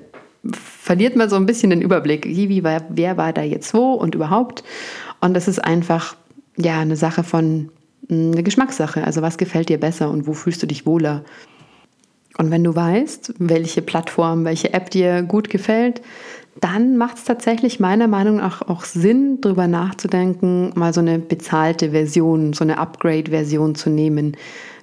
verliert 0.53 1.17
man 1.17 1.31
so 1.31 1.37
ein 1.37 1.47
bisschen 1.47 1.71
den 1.71 1.81
Überblick, 1.81 2.27
wie, 2.27 2.63
war, 2.65 2.83
wer 2.89 3.17
war 3.17 3.33
da 3.33 3.43
jetzt 3.43 3.73
wo 3.73 3.95
und 3.95 4.15
überhaupt. 4.15 4.65
Und 5.21 5.35
das 5.35 5.49
ist 5.49 5.65
einfach 5.65 6.17
ja 6.57 6.81
eine 6.81 6.97
Sache 6.97 7.23
von 7.23 7.71
eine 8.11 8.43
Geschmackssache. 8.43 9.05
Also 9.05 9.23
was 9.23 9.39
gefällt 9.39 9.69
dir 9.69 9.79
besser 9.79 10.11
und 10.11 10.27
wo 10.27 10.33
fühlst 10.33 10.63
du 10.63 10.67
dich 10.67 10.87
wohler? 10.87 11.25
Und 12.39 12.51
wenn 12.51 12.65
du 12.65 12.75
weißt, 12.75 13.35
welche 13.39 13.83
Plattform, 13.83 14.45
welche 14.45 14.73
App 14.73 14.91
dir 14.91 15.23
gut 15.23 15.51
gefällt, 15.51 16.01
dann 16.61 16.97
macht 16.97 17.19
es 17.19 17.25
tatsächlich 17.25 17.79
meiner 17.79 18.09
Meinung 18.09 18.37
nach 18.37 18.63
auch 18.63 18.85
Sinn, 18.85 19.41
darüber 19.41 19.69
nachzudenken, 19.69 20.73
mal 20.75 20.93
so 20.93 21.01
eine 21.01 21.19
bezahlte 21.19 21.91
Version, 21.91 22.53
so 22.53 22.65
eine 22.65 22.79
Upgrade-Version 22.79 23.75
zu 23.75 23.91
nehmen. 23.91 24.37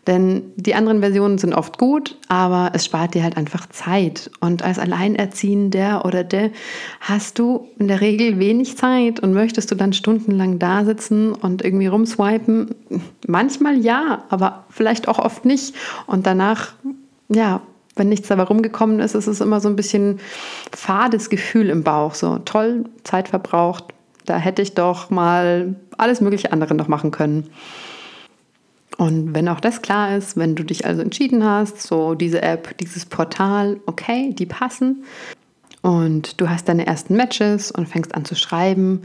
Denn 0.07 0.43
die 0.55 0.75
anderen 0.75 0.99
Versionen 0.99 1.39
sind 1.39 1.55
oft 1.55 1.79
gut, 1.79 2.17
aber 2.27 2.71
es 2.73 2.85
spart 2.85 3.15
dir 3.15 3.23
halt 3.23 3.37
einfach 3.37 3.67
Zeit. 3.69 4.29
Und 4.39 4.61
als 4.61 4.77
Alleinerziehender 4.77 6.05
oder 6.05 6.23
der 6.23 6.51
hast 7.01 7.39
du 7.39 7.67
in 7.79 7.87
der 7.87 8.01
Regel 8.01 8.37
wenig 8.37 8.77
Zeit 8.77 9.19
und 9.19 9.33
möchtest 9.33 9.71
du 9.71 9.75
dann 9.75 9.93
stundenlang 9.93 10.59
da 10.59 10.85
sitzen 10.85 11.33
und 11.33 11.63
irgendwie 11.63 11.87
rumswipen? 11.87 12.75
Manchmal 13.27 13.77
ja, 13.77 14.25
aber 14.29 14.65
vielleicht 14.69 15.07
auch 15.07 15.17
oft 15.17 15.43
nicht. 15.43 15.73
Und 16.05 16.27
danach, 16.27 16.73
ja, 17.29 17.61
wenn 17.95 18.09
nichts 18.09 18.27
dabei 18.27 18.43
rumgekommen 18.43 18.99
ist, 18.99 19.15
ist 19.15 19.27
es 19.27 19.41
immer 19.41 19.61
so 19.61 19.69
ein 19.69 19.75
bisschen 19.75 20.19
fades 20.75 21.29
Gefühl 21.29 21.69
im 21.69 21.83
Bauch. 21.83 22.13
So 22.13 22.39
toll, 22.39 22.85
Zeit 23.03 23.29
verbraucht. 23.29 23.85
Da 24.25 24.37
hätte 24.37 24.61
ich 24.61 24.73
doch 24.73 25.09
mal 25.09 25.75
alles 25.97 26.19
mögliche 26.19 26.51
andere 26.51 26.75
noch 26.75 26.87
machen 26.87 27.11
können. 27.11 27.49
Und 28.97 29.33
wenn 29.33 29.47
auch 29.49 29.59
das 29.59 29.81
klar 29.81 30.15
ist, 30.15 30.37
wenn 30.37 30.55
du 30.55 30.63
dich 30.63 30.85
also 30.85 31.01
entschieden 31.01 31.43
hast, 31.43 31.81
so 31.81 32.15
diese 32.15 32.41
App, 32.41 32.77
dieses 32.77 33.05
Portal, 33.05 33.79
okay, 33.85 34.33
die 34.33 34.45
passen 34.45 35.03
und 35.81 36.39
du 36.39 36.49
hast 36.49 36.69
deine 36.69 36.87
ersten 36.87 37.15
Matches 37.15 37.71
und 37.71 37.87
fängst 37.87 38.15
an 38.15 38.25
zu 38.25 38.35
schreiben, 38.35 39.01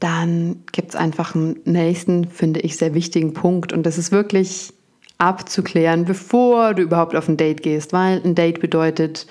dann 0.00 0.62
gibt 0.72 0.90
es 0.90 0.96
einfach 0.96 1.34
einen 1.34 1.60
nächsten, 1.64 2.26
finde 2.26 2.60
ich, 2.60 2.76
sehr 2.76 2.94
wichtigen 2.94 3.32
Punkt. 3.34 3.72
Und 3.72 3.84
das 3.84 3.98
ist 3.98 4.10
wirklich 4.10 4.72
abzuklären, 5.18 6.04
bevor 6.04 6.74
du 6.74 6.82
überhaupt 6.82 7.14
auf 7.14 7.28
ein 7.28 7.36
Date 7.36 7.62
gehst, 7.62 7.92
weil 7.92 8.20
ein 8.24 8.34
Date 8.34 8.60
bedeutet 8.60 9.26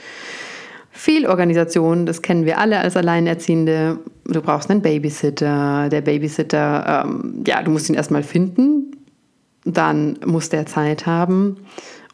viel 0.91 1.25
Organisation, 1.25 2.05
das 2.05 2.21
kennen 2.21 2.45
wir 2.45 2.59
alle 2.59 2.79
als 2.79 2.95
Alleinerziehende. 2.95 3.99
Du 4.25 4.41
brauchst 4.41 4.69
einen 4.69 4.81
Babysitter, 4.81 5.89
der 5.89 6.01
Babysitter, 6.01 7.05
ähm, 7.05 7.43
ja, 7.45 7.61
du 7.63 7.71
musst 7.71 7.89
ihn 7.89 7.95
erstmal 7.95 8.23
finden, 8.23 8.95
dann 9.65 10.19
muss 10.25 10.49
der 10.49 10.65
Zeit 10.65 11.05
haben 11.05 11.57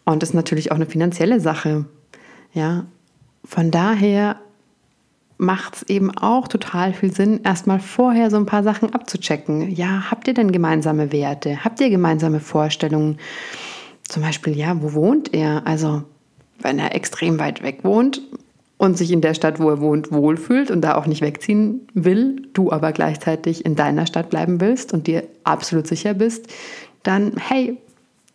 und 0.05 0.23
das 0.23 0.29
ist 0.29 0.35
natürlich 0.35 0.71
auch 0.71 0.77
eine 0.77 0.85
finanzielle 0.85 1.39
Sache. 1.39 1.85
Ja, 2.53 2.85
von 3.43 3.69
daher 3.69 4.38
macht 5.39 5.77
es 5.77 5.84
eben 5.84 6.12
auch 6.15 6.50
total 6.50 6.93
viel 6.93 7.13
Sinn, 7.13 7.39
erstmal 7.43 7.79
vorher 7.79 8.29
so 8.29 8.36
ein 8.36 8.46
paar 8.46 8.62
Sachen 8.62 8.93
abzuchecken. 8.93 9.72
Ja, 9.72 10.12
habt 10.12 10.27
ihr 10.27 10.34
denn 10.34 10.51
gemeinsame 10.51 11.13
Werte? 11.13 11.63
Habt 11.63 11.79
ihr 11.79 11.89
gemeinsame 11.89 12.41
Vorstellungen? 12.41 13.17
Zum 14.03 14.22
Beispiel, 14.22 14.55
ja, 14.55 14.81
wo 14.81 14.93
wohnt 14.93 15.34
er? 15.34 15.65
Also, 15.65 16.03
wenn 16.60 16.77
er 16.77 16.93
extrem 16.93 17.39
weit 17.39 17.63
weg 17.63 17.79
wohnt 17.84 18.22
und 18.77 18.98
sich 18.98 19.12
in 19.12 19.22
der 19.22 19.34
Stadt, 19.34 19.62
wo 19.62 19.69
er 19.69 19.79
wohnt, 19.79 20.12
wohlfühlt 20.12 20.72
und 20.72 20.81
da 20.81 20.96
auch 20.96 21.05
nicht 21.05 21.22
wegziehen 21.22 21.88
will, 21.93 22.50
du 22.53 22.69
aber 22.69 22.91
gleichzeitig 22.91 23.65
in 23.65 23.75
deiner 23.75 24.08
Stadt 24.08 24.29
bleiben 24.29 24.60
willst 24.60 24.93
und 24.93 25.08
dir 25.08 25.24
absolut 25.46 25.88
sicher 25.88 26.13
bist, 26.15 26.48
dann, 27.03 27.38
hey, 27.38 27.77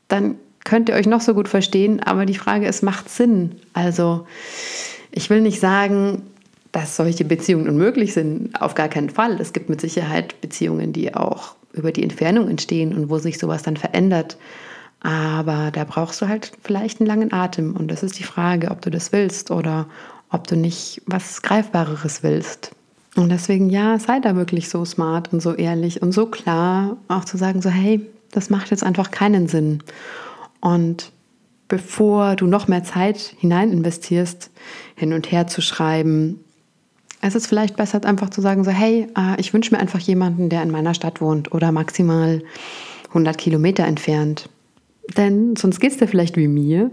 dann 0.09 0.37
könnt 0.65 0.89
ihr 0.89 0.95
euch 0.95 1.07
noch 1.07 1.21
so 1.21 1.35
gut 1.35 1.49
verstehen, 1.49 2.03
aber 2.03 2.25
die 2.25 2.35
Frage 2.35 2.67
ist, 2.67 2.83
macht 2.83 3.11
Sinn? 3.11 3.57
Also, 3.75 4.27
ich 5.13 5.29
will 5.29 5.43
nicht 5.43 5.61
sagen, 5.61 6.23
dass 6.75 6.97
solche 6.97 7.25
Beziehungen 7.25 7.69
unmöglich 7.69 8.15
sind. 8.15 8.61
Auf 8.61 8.75
gar 8.75 8.89
keinen 8.89 9.09
Fall. 9.09 9.41
Es 9.41 9.53
gibt 9.53 9.69
mit 9.69 9.81
Sicherheit 9.81 10.41
Beziehungen, 10.41 10.93
die 10.93 11.15
auch 11.15 11.55
über 11.73 11.93
die 11.93 12.03
Entfernung 12.03 12.49
entstehen 12.49 12.93
und 12.93 13.09
wo 13.09 13.19
sich 13.19 13.39
sowas 13.39 13.63
dann 13.63 13.77
verändert. 13.77 14.37
Aber 15.01 15.71
da 15.71 15.85
brauchst 15.85 16.21
du 16.21 16.29
halt 16.29 16.51
vielleicht 16.65 17.01
einen 17.01 17.07
langen 17.07 17.33
Atem. 17.33 17.77
Und 17.77 17.93
das 17.93 18.03
ist 18.03 18.19
die 18.19 18.25
Frage, 18.25 18.73
ob 18.73 18.83
du 18.83 18.91
das 18.91 19.13
willst 19.13 19.53
oder 19.53 19.87
ob 20.31 20.49
du 20.49 20.57
nicht 20.57 21.01
was 21.07 21.43
Greifbareres 21.43 22.25
willst. 22.25 22.73
Und 23.15 23.29
deswegen, 23.29 23.71
ja, 23.71 24.01
sei 24.01 24.19
da 24.19 24.35
wirklich 24.35 24.69
so 24.69 24.85
smart 24.85 25.33
und 25.33 25.41
so 25.41 25.55
ehrlich 25.55 26.03
und 26.03 26.11
so 26.11 26.27
klar, 26.27 26.97
auch 27.07 27.25
zu 27.25 27.37
sagen, 27.37 27.63
so, 27.63 27.71
hey, 27.71 28.05
das 28.33 28.51
macht 28.51 28.73
jetzt 28.73 28.83
einfach 28.83 29.13
keinen 29.13 29.47
Sinn. 29.47 29.81
Und 30.59 31.13
bevor 31.69 32.35
du 32.35 32.49
noch 32.49 32.67
mehr 32.67 32.83
Zeit 32.83 33.19
hinein 33.39 33.71
investierst, 33.71 34.51
hin 34.97 35.13
und 35.13 35.31
her 35.31 35.47
zu 35.47 35.63
schreiben, 35.63 36.44
es 37.27 37.35
ist 37.35 37.47
vielleicht 37.47 37.77
besser, 37.77 38.05
einfach 38.05 38.29
zu 38.29 38.43
sagen, 38.43 38.65
so, 38.65 38.71
hey, 38.71 39.09
äh, 39.17 39.41
ich 39.41 39.55
wünsche 39.55 39.75
mir 39.75 39.81
einfach 39.81 40.01
jemanden, 40.01 40.51
der 40.51 40.63
in 40.63 40.71
meiner 40.71 40.93
Stadt 40.93 41.23
wohnt 41.23 41.53
oder 41.53 41.73
maximal 41.73 42.43
100 43.09 43.39
Kilometer 43.39 43.85
entfernt. 43.85 44.51
Denn 45.17 45.57
sonst 45.57 45.81
geht 45.81 45.93
es 45.93 45.97
dir 45.99 46.07
vielleicht 46.07 46.37
wie 46.37 46.49
mir. 46.49 46.91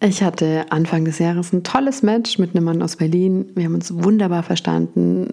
Ich 0.00 0.22
hatte 0.22 0.66
Anfang 0.70 1.04
des 1.04 1.20
Jahres 1.20 1.52
ein 1.52 1.62
tolles 1.62 2.02
Match 2.02 2.38
mit 2.38 2.54
einem 2.54 2.64
Mann 2.64 2.82
aus 2.82 2.96
Berlin. 2.96 3.46
Wir 3.54 3.66
haben 3.66 3.74
uns 3.74 3.94
wunderbar 3.94 4.42
verstanden, 4.42 5.28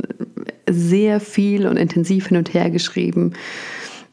sehr 0.69 1.19
viel 1.19 1.65
und 1.65 1.77
intensiv 1.77 2.27
hin 2.27 2.37
und 2.37 2.53
her 2.53 2.69
geschrieben. 2.69 3.33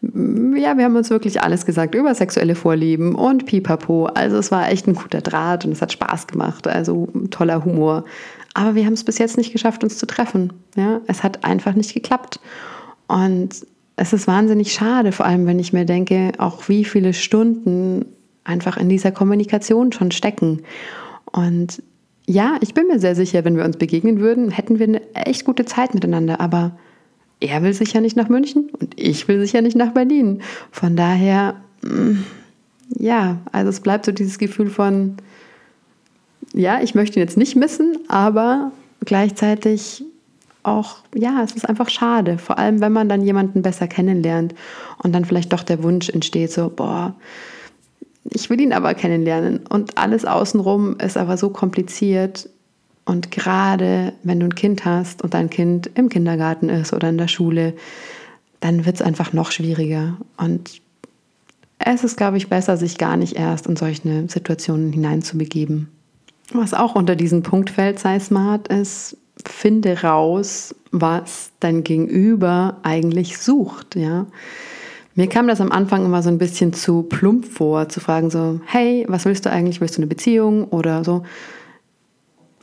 Ja, 0.01 0.77
wir 0.77 0.85
haben 0.85 0.97
uns 0.97 1.11
wirklich 1.11 1.43
alles 1.43 1.67
gesagt 1.67 1.95
über 1.95 2.15
sexuelle 2.15 2.55
Vorlieben 2.55 3.15
und 3.17 3.47
pipapo. 3.47 4.07
Also 4.07 4.37
es 4.37 4.53
war 4.53 4.71
echt 4.71 4.87
ein 4.87 4.95
guter 4.95 5.21
Draht 5.21 5.65
und 5.65 5.73
es 5.73 5.83
hat 5.83 5.93
Spaß 5.93 6.29
gemacht. 6.29 6.69
Also 6.69 7.09
toller 7.31 7.65
Humor. 7.65 8.05
Aber 8.55 8.75
wir 8.75 8.87
haben 8.87 8.93
es 8.93 9.05
bis 9.05 9.19
jetzt 9.19 9.37
nicht 9.37 9.53
geschafft, 9.53 9.83
uns 9.83 9.99
zu 9.99 10.07
treffen. 10.07 10.53
Ja, 10.77 11.01
es 11.07 11.23
hat 11.23 11.45
einfach 11.45 11.75
nicht 11.75 11.95
geklappt. 11.95 12.41
Und 13.09 13.67
es 13.97 14.13
ist 14.13 14.29
wahnsinnig 14.29 14.73
schade, 14.73 15.11
vor 15.11 15.27
allem 15.27 15.47
wenn 15.47 15.59
ich 15.59 15.73
mir 15.73 15.85
denke, 15.85 16.33
auch 16.39 16.69
wie 16.69 16.85
viele 16.85 17.13
Stunden 17.13 18.05
einfach 18.45 18.77
in 18.77 18.89
dieser 18.89 19.11
Kommunikation 19.11 19.93
schon 19.93 20.13
stecken. 20.13 20.63
Und 21.33 21.83
ja, 22.27 22.57
ich 22.61 22.75
bin 22.75 22.87
mir 22.87 23.01
sehr 23.01 23.17
sicher, 23.17 23.45
wenn 23.45 23.57
wir 23.57 23.65
uns 23.65 23.77
begegnen 23.77 24.21
würden, 24.21 24.51
hätten 24.51 24.79
wir 24.79 24.87
eine 24.87 25.15
echt 25.15 25.45
gute 25.45 25.65
Zeit 25.65 25.95
miteinander. 25.95 26.41
Aber 26.41 26.79
er 27.41 27.63
will 27.63 27.73
sicher 27.73 28.01
nicht 28.01 28.17
nach 28.17 28.29
München 28.29 28.71
und 28.81 28.95
ich 28.97 29.29
will 29.29 29.41
sicher 29.41 29.63
nicht 29.63 29.77
nach 29.77 29.93
Berlin. 29.93 30.43
Von 30.71 30.97
daher, 30.97 31.57
mm, 31.83 32.19
ja, 32.99 33.39
also 33.53 33.71
es 33.71 33.81
bleibt 33.81 34.07
so 34.07 34.13
dieses 34.13 34.39
Gefühl 34.39 34.71
von, 34.71 35.17
ja, 36.53 36.81
ich 36.83 36.95
möchte 36.95 37.19
ihn 37.19 37.23
jetzt 37.23 37.37
nicht 37.37 37.57
missen, 37.57 37.99
aber 38.09 38.73
gleichzeitig 39.05 40.05
auch, 40.63 40.99
ja, 41.15 41.43
es 41.43 41.53
ist 41.53 41.69
einfach 41.69 41.89
schade. 41.89 42.39
Vor 42.39 42.59
allem, 42.59 42.81
wenn 42.81 42.93
man 42.93 43.09
dann 43.09 43.23
jemanden 43.23 43.63
besser 43.63 43.87
kennenlernt 43.87 44.55
und 45.03 45.15
dann 45.15 45.25
vielleicht 45.25 45.53
doch 45.53 45.63
der 45.63 45.83
Wunsch 45.83 46.09
entsteht, 46.09 46.53
so, 46.53 46.71
boah, 46.75 47.15
ich 48.25 48.51
will 48.51 48.61
ihn 48.61 48.73
aber 48.73 48.95
kennenlernen. 48.95 49.67
Und 49.69 49.97
alles 49.97 50.25
außenrum 50.25 50.97
ist 50.99 51.17
aber 51.17 51.37
so 51.37 51.51
kompliziert. 51.51 52.51
Und 53.09 53.31
gerade 53.31 54.13
wenn 54.23 54.39
du 54.39 54.45
ein 54.45 54.55
Kind 54.55 54.85
hast 54.85 55.23
und 55.23 55.33
dein 55.33 55.49
Kind 55.49 55.91
im 55.95 56.11
Kindergarten 56.11 56.69
ist 56.69 56.93
oder 56.93 57.09
in 57.09 57.17
der 57.17 57.27
Schule, 57.27 57.73
dann 58.61 58.85
wird 58.85 58.97
es 58.97 59.03
einfach 59.03 59.33
noch 59.33 59.51
schwieriger. 59.51 60.19
Und 60.37 60.83
es 61.79 62.05
ist, 62.05 62.19
glaube 62.19 62.37
ich, 62.37 62.51
besser, 62.51 62.77
sich 62.77 62.99
gar 62.99 63.17
nicht 63.17 63.35
erst 63.35 63.67
in 63.67 63.77
solche 63.77 64.29
Situationen 64.29 64.93
hineinzubegeben. 64.93 65.89
Was 66.53 66.75
auch 66.75 66.97
unter 66.97 67.17
diesen 67.17 67.43
Punkt 67.43 67.71
fällt, 67.71 67.99
sei 67.99 68.21
smart, 68.21 68.69
ist, 68.69 69.17
finde 69.43 70.03
raus, 70.03 70.75
was 70.91 71.53
dein 71.61 71.85
Gegenüber 71.85 72.77
eigentlich 72.83 73.39
sucht, 73.39 73.97
ja. 73.97 74.27
Mir 75.15 75.29
kam 75.29 75.49
das 75.49 75.63
am 75.63 75.73
Anfang 75.73 76.05
immer 76.05 76.23
so 76.23 76.29
ein 76.29 76.39
bisschen 76.39 76.75
zu 76.75 77.05
plump 77.05 77.47
vor, 77.47 77.89
zu 77.89 78.01
fragen 78.01 78.29
so, 78.29 78.61
hey, 78.67 79.07
was 79.09 79.25
willst 79.25 79.47
du 79.47 79.51
eigentlich? 79.51 79.81
Willst 79.81 79.97
du 79.97 80.03
eine 80.03 80.07
Beziehung 80.07 80.65
oder 80.65 81.05
so? 81.05 81.23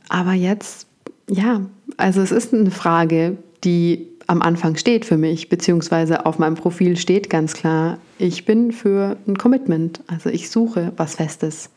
Aber 0.08 0.32
jetzt, 0.32 0.86
ja, 1.28 1.62
also 1.96 2.20
es 2.20 2.32
ist 2.32 2.54
eine 2.54 2.70
Frage, 2.70 3.36
die 3.64 4.08
am 4.26 4.42
Anfang 4.42 4.76
steht 4.76 5.04
für 5.04 5.16
mich, 5.16 5.48
beziehungsweise 5.48 6.26
auf 6.26 6.38
meinem 6.38 6.56
Profil 6.56 6.96
steht 6.96 7.30
ganz 7.30 7.54
klar, 7.54 7.98
ich 8.18 8.44
bin 8.44 8.72
für 8.72 9.16
ein 9.26 9.38
Commitment. 9.38 10.00
Also 10.06 10.30
ich 10.30 10.50
suche 10.50 10.92
was 10.96 11.14
Festes. 11.16 11.70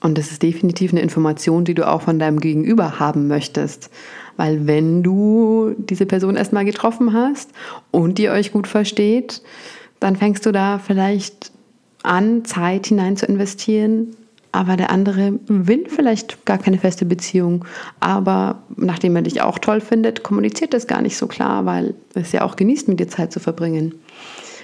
Und 0.00 0.18
das 0.18 0.32
ist 0.32 0.42
definitiv 0.42 0.92
eine 0.92 1.00
Information, 1.00 1.64
die 1.64 1.74
du 1.74 1.88
auch 1.88 2.02
von 2.02 2.18
deinem 2.18 2.40
Gegenüber 2.40 2.98
haben 2.98 3.28
möchtest. 3.28 3.88
Weil 4.36 4.66
wenn 4.66 5.04
du 5.04 5.74
diese 5.76 6.06
Person 6.06 6.34
erstmal 6.34 6.64
getroffen 6.64 7.12
hast 7.12 7.50
und 7.92 8.18
ihr 8.18 8.32
euch 8.32 8.50
gut 8.50 8.66
versteht, 8.66 9.42
dann 10.00 10.16
fängst 10.16 10.44
du 10.44 10.50
da 10.50 10.80
vielleicht 10.80 11.52
an, 12.02 12.44
Zeit 12.44 12.88
hinein 12.88 13.16
zu 13.16 13.26
investieren. 13.26 14.16
Aber 14.54 14.76
der 14.76 14.90
andere 14.90 15.40
will 15.46 15.86
vielleicht 15.88 16.44
gar 16.44 16.58
keine 16.58 16.78
feste 16.78 17.06
Beziehung. 17.06 17.64
Aber 18.00 18.62
nachdem 18.76 19.16
er 19.16 19.22
dich 19.22 19.40
auch 19.40 19.58
toll 19.58 19.80
findet, 19.80 20.22
kommuniziert 20.22 20.74
das 20.74 20.86
gar 20.86 21.00
nicht 21.00 21.16
so 21.16 21.26
klar, 21.26 21.64
weil 21.64 21.94
es 22.14 22.32
ja 22.32 22.42
auch 22.42 22.56
genießt, 22.56 22.88
mit 22.88 23.00
dir 23.00 23.08
Zeit 23.08 23.32
zu 23.32 23.40
verbringen. 23.40 23.94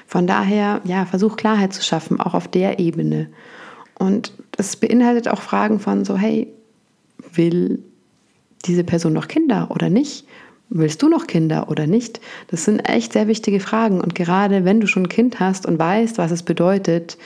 Von 0.06 0.26
daher, 0.26 0.82
ja, 0.84 1.06
versuch 1.06 1.36
Klarheit 1.36 1.72
zu 1.72 1.82
schaffen, 1.82 2.20
auch 2.20 2.34
auf 2.34 2.48
der 2.48 2.78
Ebene. 2.78 3.28
Und 3.98 4.32
es 4.56 4.76
beinhaltet 4.76 5.28
auch 5.28 5.40
Fragen 5.40 5.80
von 5.80 6.04
so, 6.04 6.16
hey, 6.16 6.52
will 7.32 7.82
diese 8.66 8.84
Person 8.84 9.12
noch 9.12 9.28
Kinder 9.28 9.68
oder 9.70 9.88
nicht? 9.88 10.26
Willst 10.70 11.00
du 11.02 11.08
noch 11.08 11.26
Kinder 11.26 11.70
oder 11.70 11.86
nicht? 11.86 12.20
Das 12.48 12.64
sind 12.64 12.80
echt 12.80 13.14
sehr 13.14 13.26
wichtige 13.26 13.60
Fragen. 13.60 14.00
Und 14.00 14.14
gerade 14.14 14.64
wenn 14.64 14.80
du 14.80 14.86
schon 14.86 15.04
ein 15.04 15.08
Kind 15.08 15.40
hast 15.40 15.64
und 15.64 15.78
weißt, 15.78 16.18
was 16.18 16.30
es 16.30 16.42
bedeutet, 16.42 17.16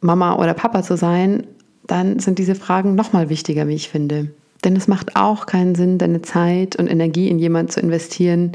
Mama 0.00 0.36
oder 0.36 0.54
Papa 0.54 0.82
zu 0.82 0.96
sein, 0.96 1.46
dann 1.86 2.18
sind 2.18 2.38
diese 2.38 2.54
Fragen 2.54 2.94
nochmal 2.94 3.28
wichtiger, 3.28 3.68
wie 3.68 3.74
ich 3.74 3.88
finde. 3.88 4.30
Denn 4.64 4.76
es 4.76 4.86
macht 4.88 5.16
auch 5.16 5.46
keinen 5.46 5.74
Sinn, 5.74 5.98
deine 5.98 6.22
Zeit 6.22 6.76
und 6.76 6.86
Energie 6.86 7.28
in 7.28 7.38
jemanden 7.38 7.72
zu 7.72 7.80
investieren, 7.80 8.52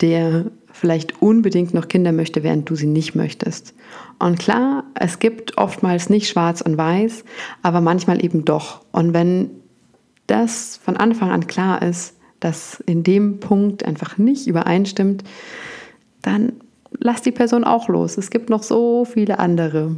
der 0.00 0.46
vielleicht 0.72 1.20
unbedingt 1.20 1.74
noch 1.74 1.88
Kinder 1.88 2.12
möchte, 2.12 2.42
während 2.42 2.68
du 2.68 2.74
sie 2.74 2.86
nicht 2.86 3.14
möchtest. 3.14 3.74
Und 4.18 4.38
klar, 4.38 4.84
es 4.94 5.18
gibt 5.18 5.58
oftmals 5.58 6.10
nicht 6.10 6.28
schwarz 6.28 6.60
und 6.60 6.76
weiß, 6.76 7.24
aber 7.62 7.80
manchmal 7.80 8.24
eben 8.24 8.44
doch. 8.44 8.82
Und 8.92 9.14
wenn 9.14 9.50
das 10.26 10.78
von 10.82 10.96
Anfang 10.96 11.30
an 11.30 11.46
klar 11.46 11.82
ist, 11.82 12.14
dass 12.38 12.80
in 12.86 13.02
dem 13.02 13.40
Punkt 13.40 13.84
einfach 13.84 14.16
nicht 14.16 14.46
übereinstimmt, 14.46 15.24
dann 16.22 16.52
lass 16.98 17.22
die 17.22 17.32
Person 17.32 17.64
auch 17.64 17.88
los. 17.88 18.16
Es 18.16 18.30
gibt 18.30 18.50
noch 18.50 18.62
so 18.62 19.04
viele 19.04 19.38
andere. 19.38 19.96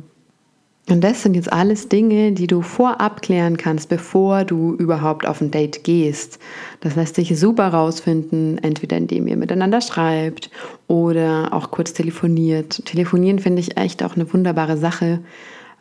Und 0.88 1.02
das 1.02 1.22
sind 1.22 1.34
jetzt 1.34 1.52
alles 1.52 1.88
Dinge, 1.88 2.32
die 2.32 2.48
du 2.48 2.60
vorab 2.60 3.22
klären 3.22 3.56
kannst, 3.56 3.88
bevor 3.88 4.44
du 4.44 4.74
überhaupt 4.74 5.26
auf 5.26 5.40
ein 5.40 5.52
Date 5.52 5.84
gehst. 5.84 6.40
Das 6.80 6.96
lässt 6.96 7.14
sich 7.14 7.38
super 7.38 7.68
rausfinden, 7.68 8.58
entweder 8.58 8.96
indem 8.96 9.28
ihr 9.28 9.36
miteinander 9.36 9.80
schreibt 9.80 10.50
oder 10.88 11.50
auch 11.52 11.70
kurz 11.70 11.92
telefoniert. 11.92 12.84
Telefonieren 12.84 13.38
finde 13.38 13.60
ich 13.60 13.76
echt 13.76 14.02
auch 14.02 14.16
eine 14.16 14.30
wunderbare 14.32 14.76
Sache, 14.76 15.20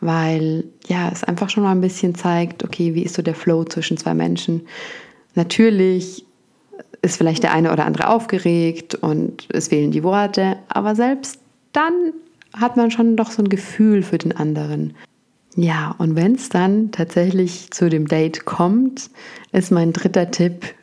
weil 0.02 0.66
ja, 0.88 1.10
es 1.12 1.24
einfach 1.24 1.50
schon 1.50 1.64
mal 1.64 1.72
ein 1.72 1.82
bisschen 1.82 2.14
zeigt, 2.14 2.64
okay, 2.64 2.94
wie 2.94 3.04
ist 3.04 3.16
so 3.16 3.24
der 3.24 3.36
Flow 3.36 3.64
zwischen 3.64 3.98
zwei 3.98 4.14
Menschen. 4.14 4.62
Natürlich 5.34 6.26
ist 7.02 7.18
vielleicht 7.18 7.42
der 7.42 7.54
eine 7.54 7.74
oder 7.74 7.86
andere 7.86 8.08
aufgeregt 8.08 8.96
und 8.96 9.48
es 9.50 9.70
fehlen 9.70 9.92
die 9.92 10.04
Worte, 10.04 10.58
aber 10.70 10.96
selbst 10.96 11.40
dann 11.74 12.14
hat 12.54 12.78
man 12.78 12.92
schon 12.92 13.16
doch 13.16 13.32
so 13.32 13.42
ein 13.42 13.50
Gefühl 13.50 14.04
für 14.04 14.18
den 14.18 14.36
anderen. 14.36 14.96
Ja, 15.56 15.96
und 15.98 16.16
wenn 16.16 16.36
es 16.36 16.50
dann 16.50 16.92
tatsächlich 16.92 17.72
zu 17.72 17.90
dem 17.90 18.08
Date 18.08 18.46
kommt, 18.46 19.10
ist 19.52 19.72
mein 19.72 19.92
dritter 19.92 20.32
Tipp, 20.32 20.74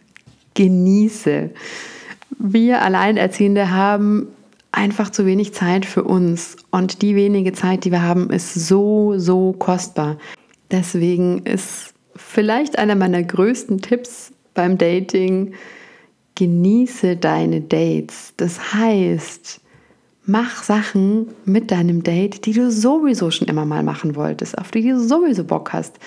genieße. 0.55 1.51
Wir 2.39 2.83
Alleinerziehende 2.83 3.71
haben 3.71 4.29
einfach 4.73 5.11
zu 5.11 5.25
wenig 5.25 5.55
Zeit 5.55 5.87
für 5.87 6.05
uns 6.05 6.57
und 6.71 7.01
die 7.01 7.17
wenige 7.17 7.53
Zeit, 7.53 7.85
die 7.85 7.91
wir 7.91 8.03
haben, 8.03 8.31
ist 8.31 8.55
so, 8.55 9.15
so 9.17 9.53
kostbar. 9.53 10.19
Deswegen 10.71 11.45
ist 11.45 11.95
vielleicht 12.15 12.79
einer 12.79 12.95
meiner 12.95 13.23
größten 13.23 13.81
Tipps 13.81 14.33
beim 14.53 14.77
Dating, 14.77 15.55
genieße 16.35 17.17
deine 17.17 17.63
Dates. 17.63 18.35
Das 18.37 18.75
heißt, 18.75 19.61
mach 20.29 20.63
Sachen 20.63 21.29
mit 21.47 21.71
deinem 21.71 22.03
Date, 22.03 22.45
die 22.45 22.53
du 22.53 22.71
sowieso 22.71 23.31
schon 23.31 23.49
immer 23.49 23.65
mal 23.65 23.83
machen 23.83 24.15
wolltest, 24.15 24.59
auf 24.59 24.71
die 24.71 24.83
du 24.87 25.01
sowieso 25.01 25.43
Bock 25.43 25.73
hast 25.73 25.99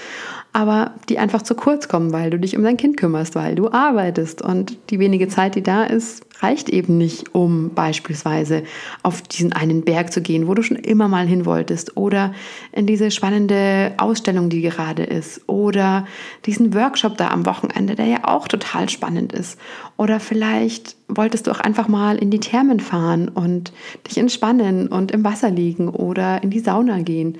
aber 0.53 0.96
die 1.08 1.17
einfach 1.17 1.41
zu 1.41 1.55
kurz 1.55 1.88
kommen, 1.88 2.12
weil 2.12 2.29
du 2.29 2.38
dich 2.38 2.58
um 2.58 2.63
dein 2.63 2.75
Kind 2.75 2.98
kümmerst, 2.98 3.36
weil 3.36 3.55
du 3.55 3.72
arbeitest. 3.72 4.41
Und 4.41 4.77
die 4.89 5.00
wenige 5.00 5.29
Zeit, 5.29 5.55
die 5.55 5.63
da 5.63 5.84
ist, 5.84 6.25
reicht 6.41 6.70
eben 6.70 6.98
nicht, 6.98 7.34
um 7.34 7.70
beispielsweise 7.74 8.63
auf 9.03 9.22
diesen 9.22 9.53
einen 9.53 9.84
Berg 9.84 10.12
zu 10.12 10.22
gehen, 10.22 10.48
wo 10.48 10.53
du 10.53 10.62
schon 10.62 10.77
immer 10.77 11.08
mal 11.08 11.25
hin 11.25 11.46
wolltest 11.46 11.96
oder 11.96 12.34
in 12.74 12.86
diese 12.86 13.12
spannende 13.12 13.93
Ausstellung, 13.98 14.50
die 14.50 14.62
gerade 14.62 15.03
ist 15.03 15.48
oder 15.48 16.05
diesen 16.46 16.74
Workshop 16.74 17.17
da 17.17 17.29
am 17.29 17.46
Wochenende, 17.46 17.96
der 17.96 18.08
ja 18.08 18.17
auch 18.24 18.48
total 18.48 18.89
spannend 18.89 19.34
ist. 19.34 19.58
Oder 19.98 20.20
vielleicht 20.20 20.96
wolltest 21.08 21.48
du 21.48 21.51
auch 21.51 21.60
einfach 21.60 21.88
mal 21.88 22.17
in 22.17 22.31
die 22.31 22.39
Thermen 22.39 22.79
fahren 22.79 23.29
und 23.29 23.72
dich 24.08 24.17
entspannen 24.17 24.88
und 24.88 25.12
im 25.12 25.24
Wasser 25.24 25.51
liegen 25.51 25.89
oder 25.89 26.43
in 26.43 26.50
die 26.50 26.60
Sauna 26.60 27.01
gehen 27.01 27.38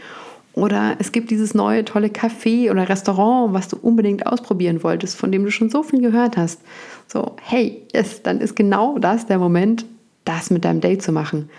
oder 0.54 0.96
es 1.00 1.12
gibt 1.12 1.32
dieses 1.32 1.54
neue 1.54 1.86
tolle 1.86 2.08
Café 2.08 2.72
oder 2.72 2.90
Restaurant, 2.90 3.54
was 3.54 3.70
du 3.70 3.78
unbedingt 3.82 4.28
ausprobieren 4.28 4.84
wolltest, 4.84 5.16
von 5.16 5.32
dem 5.32 5.44
du 5.46 5.52
schon 5.52 5.70
so 5.70 5.82
viel 5.84 6.02
gehört 6.02 6.36
hast. 6.38 6.62
So, 7.08 7.36
hey, 7.42 7.84
yes, 7.94 8.22
dann 8.22 8.40
ist 8.40 8.56
genau 8.56 9.00
das 9.00 9.26
der 9.26 9.40
Moment, 9.40 9.86
das 10.26 10.50
mit 10.50 10.66
deinem 10.66 10.82
Date 10.82 11.02
zu 11.02 11.12
machen. 11.12 11.50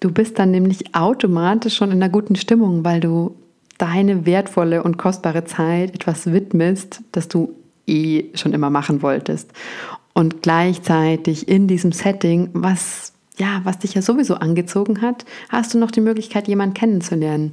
Du 0.00 0.10
bist 0.10 0.38
dann 0.38 0.50
nämlich 0.50 0.94
automatisch 0.94 1.76
schon 1.76 1.90
in 1.92 2.02
einer 2.02 2.08
guten 2.08 2.36
Stimmung, 2.36 2.84
weil 2.84 3.00
du 3.00 3.36
deine 3.78 4.26
wertvolle 4.26 4.82
und 4.82 4.96
kostbare 4.96 5.44
Zeit 5.44 5.94
etwas 5.94 6.32
widmest, 6.32 7.00
das 7.12 7.28
du 7.28 7.54
eh 7.86 8.24
schon 8.34 8.52
immer 8.52 8.70
machen 8.70 9.02
wolltest. 9.02 9.52
Und 10.14 10.42
gleichzeitig 10.42 11.48
in 11.48 11.68
diesem 11.68 11.92
Setting, 11.92 12.50
was 12.52 13.12
ja, 13.38 13.60
was 13.64 13.78
dich 13.78 13.94
ja 13.94 14.02
sowieso 14.02 14.34
angezogen 14.34 15.00
hat, 15.00 15.24
hast 15.48 15.72
du 15.72 15.78
noch 15.78 15.90
die 15.90 16.00
Möglichkeit, 16.00 16.48
jemanden 16.48 16.74
kennenzulernen. 16.74 17.52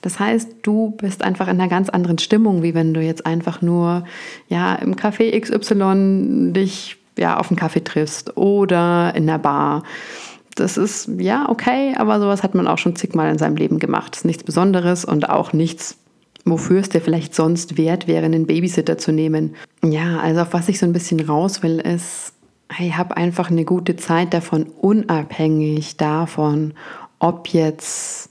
Das 0.00 0.20
heißt, 0.20 0.56
du 0.62 0.90
bist 0.90 1.22
einfach 1.22 1.48
in 1.48 1.60
einer 1.60 1.68
ganz 1.68 1.88
anderen 1.88 2.18
Stimmung, 2.18 2.62
wie 2.62 2.74
wenn 2.74 2.94
du 2.94 3.00
jetzt 3.00 3.26
einfach 3.26 3.62
nur 3.62 4.04
ja, 4.48 4.74
im 4.76 4.94
Café 4.94 5.38
XY 5.38 6.52
dich 6.52 6.96
ja, 7.18 7.36
auf 7.36 7.50
einen 7.50 7.58
Kaffee 7.58 7.82
triffst 7.82 8.36
oder 8.36 9.12
in 9.14 9.26
der 9.26 9.38
Bar. 9.38 9.82
Das 10.54 10.76
ist 10.76 11.10
ja 11.18 11.48
okay, 11.48 11.94
aber 11.96 12.20
sowas 12.20 12.42
hat 12.42 12.54
man 12.54 12.66
auch 12.66 12.78
schon 12.78 12.96
zigmal 12.96 13.30
in 13.30 13.38
seinem 13.38 13.56
Leben 13.56 13.78
gemacht. 13.78 14.12
Das 14.12 14.20
ist 14.20 14.24
nichts 14.24 14.44
Besonderes 14.44 15.04
und 15.04 15.28
auch 15.28 15.52
nichts, 15.52 15.98
wofür 16.44 16.80
es 16.80 16.88
dir 16.88 17.00
vielleicht 17.00 17.34
sonst 17.34 17.76
wert 17.76 18.06
wäre, 18.08 18.24
einen 18.24 18.46
Babysitter 18.46 18.98
zu 18.98 19.12
nehmen. 19.12 19.54
Ja, 19.84 20.18
also 20.20 20.42
auf 20.42 20.52
was 20.52 20.68
ich 20.68 20.78
so 20.78 20.86
ein 20.86 20.92
bisschen 20.92 21.20
raus 21.20 21.62
will, 21.62 21.78
ist, 21.78 22.32
hey, 22.70 22.90
hab 22.90 23.12
einfach 23.12 23.50
eine 23.50 23.64
gute 23.64 23.96
Zeit 23.96 24.34
davon, 24.34 24.66
unabhängig 24.80 25.96
davon, 25.96 26.74
ob 27.18 27.48
jetzt 27.48 28.27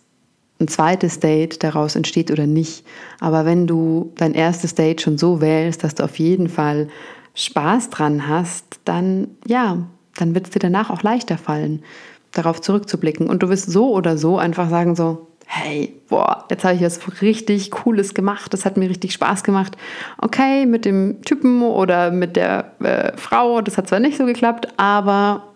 ein 0.59 0.67
zweites 0.67 1.19
Date 1.19 1.63
daraus 1.63 1.95
entsteht 1.95 2.31
oder 2.31 2.47
nicht. 2.47 2.85
Aber 3.19 3.45
wenn 3.45 3.67
du 3.67 4.11
dein 4.15 4.33
erstes 4.33 4.75
Date 4.75 5.01
schon 5.01 5.17
so 5.17 5.41
wählst, 5.41 5.83
dass 5.83 5.95
du 5.95 6.03
auf 6.03 6.17
jeden 6.19 6.49
Fall 6.49 6.87
Spaß 7.35 7.91
dran 7.91 8.27
hast, 8.27 8.79
dann 8.85 9.27
ja, 9.45 9.87
dann 10.15 10.33
wird 10.33 10.45
es 10.45 10.51
dir 10.51 10.59
danach 10.59 10.89
auch 10.89 11.03
leichter 11.03 11.37
fallen, 11.37 11.83
darauf 12.31 12.61
zurückzublicken. 12.61 13.29
Und 13.29 13.43
du 13.43 13.49
wirst 13.49 13.71
so 13.71 13.93
oder 13.93 14.17
so 14.17 14.37
einfach 14.37 14.69
sagen 14.69 14.95
so, 14.95 15.27
hey, 15.45 15.93
boah, 16.09 16.45
jetzt 16.49 16.65
habe 16.65 16.75
ich 16.75 16.81
was 16.81 16.99
richtig 17.21 17.71
Cooles 17.71 18.13
gemacht, 18.13 18.53
das 18.53 18.65
hat 18.65 18.75
mir 18.75 18.89
richtig 18.89 19.13
Spaß 19.13 19.43
gemacht. 19.43 19.77
Okay, 20.17 20.65
mit 20.65 20.83
dem 20.83 21.21
Typen 21.21 21.61
oder 21.61 22.11
mit 22.11 22.35
der 22.35 22.73
äh, 22.79 23.15
Frau, 23.15 23.61
das 23.61 23.77
hat 23.77 23.87
zwar 23.87 23.99
nicht 23.99 24.17
so 24.17 24.25
geklappt, 24.25 24.67
aber 24.75 25.46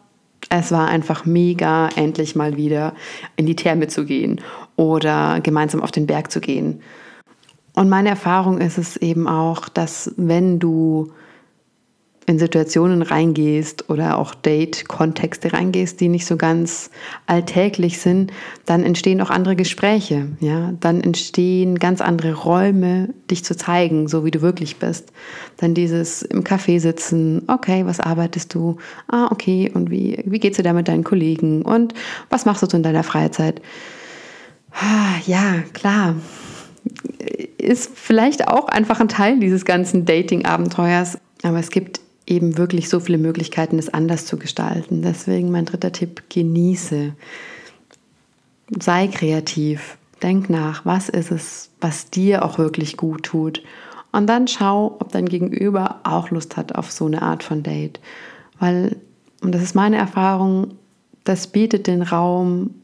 es 0.49 0.71
war 0.71 0.87
einfach 0.87 1.25
mega, 1.25 1.89
endlich 1.95 2.35
mal 2.35 2.57
wieder 2.57 2.93
in 3.35 3.45
die 3.45 3.55
Therme 3.55 3.87
zu 3.87 4.05
gehen 4.05 4.41
oder 4.75 5.39
gemeinsam 5.41 5.81
auf 5.81 5.91
den 5.91 6.07
Berg 6.07 6.31
zu 6.31 6.41
gehen. 6.41 6.81
Und 7.73 7.89
meine 7.89 8.09
Erfahrung 8.09 8.59
ist 8.59 8.77
es 8.77 8.97
eben 8.97 9.27
auch, 9.27 9.69
dass 9.69 10.13
wenn 10.17 10.59
du 10.59 11.11
in 12.27 12.37
Situationen 12.37 13.01
reingehst 13.01 13.89
oder 13.89 14.17
auch 14.17 14.35
Date-Kontexte 14.35 15.53
reingehst, 15.53 15.99
die 15.99 16.07
nicht 16.07 16.27
so 16.27 16.37
ganz 16.37 16.91
alltäglich 17.25 17.97
sind, 17.97 18.31
dann 18.65 18.83
entstehen 18.83 19.21
auch 19.21 19.31
andere 19.31 19.55
Gespräche. 19.55 20.27
Ja? 20.39 20.73
Dann 20.79 21.01
entstehen 21.01 21.79
ganz 21.79 21.99
andere 21.99 22.33
Räume, 22.33 23.09
dich 23.29 23.43
zu 23.43 23.57
zeigen, 23.57 24.07
so 24.07 24.23
wie 24.23 24.31
du 24.31 24.41
wirklich 24.41 24.77
bist. 24.77 25.11
Dann 25.57 25.73
dieses 25.73 26.21
im 26.21 26.43
Café 26.43 26.79
sitzen, 26.79 27.41
okay, 27.47 27.85
was 27.85 27.99
arbeitest 27.99 28.53
du? 28.53 28.77
Ah, 29.07 29.27
okay, 29.31 29.71
und 29.73 29.89
wie, 29.89 30.21
wie 30.25 30.39
geht's 30.39 30.57
dir 30.57 30.63
da 30.63 30.73
mit 30.73 30.87
deinen 30.87 31.03
Kollegen? 31.03 31.63
Und 31.63 31.95
was 32.29 32.45
machst 32.45 32.61
du 32.61 32.77
in 32.77 32.83
deiner 32.83 33.03
Freizeit? 33.03 33.61
Ah, 34.73 35.19
ja, 35.25 35.63
klar. 35.73 36.15
Ist 37.57 37.91
vielleicht 37.95 38.47
auch 38.47 38.67
einfach 38.67 38.99
ein 38.99 39.09
Teil 39.09 39.39
dieses 39.39 39.65
ganzen 39.65 40.05
Dating-Abenteuers. 40.05 41.17
Aber 41.43 41.59
es 41.59 41.71
gibt 41.71 41.99
eben 42.31 42.57
wirklich 42.57 42.89
so 42.89 42.99
viele 42.99 43.17
Möglichkeiten, 43.17 43.77
es 43.77 43.93
anders 43.93 44.25
zu 44.25 44.37
gestalten. 44.37 45.01
Deswegen 45.01 45.51
mein 45.51 45.65
dritter 45.65 45.91
Tipp, 45.91 46.23
genieße. 46.29 47.13
Sei 48.79 49.07
kreativ. 49.07 49.97
Denk 50.23 50.49
nach, 50.49 50.85
was 50.85 51.09
ist 51.09 51.31
es, 51.31 51.71
was 51.81 52.09
dir 52.09 52.45
auch 52.45 52.57
wirklich 52.57 52.95
gut 52.95 53.23
tut. 53.23 53.61
Und 54.13 54.27
dann 54.27 54.47
schau, 54.47 54.97
ob 54.99 55.11
dein 55.11 55.27
Gegenüber 55.27 55.99
auch 56.03 56.29
Lust 56.31 56.57
hat 56.57 56.75
auf 56.75 56.91
so 56.91 57.05
eine 57.05 57.21
Art 57.21 57.43
von 57.43 57.63
Date. 57.63 57.99
Weil, 58.59 58.95
und 59.41 59.53
das 59.53 59.61
ist 59.61 59.75
meine 59.75 59.97
Erfahrung, 59.97 60.75
das 61.23 61.47
bietet 61.47 61.87
den 61.87 62.01
Raum, 62.01 62.75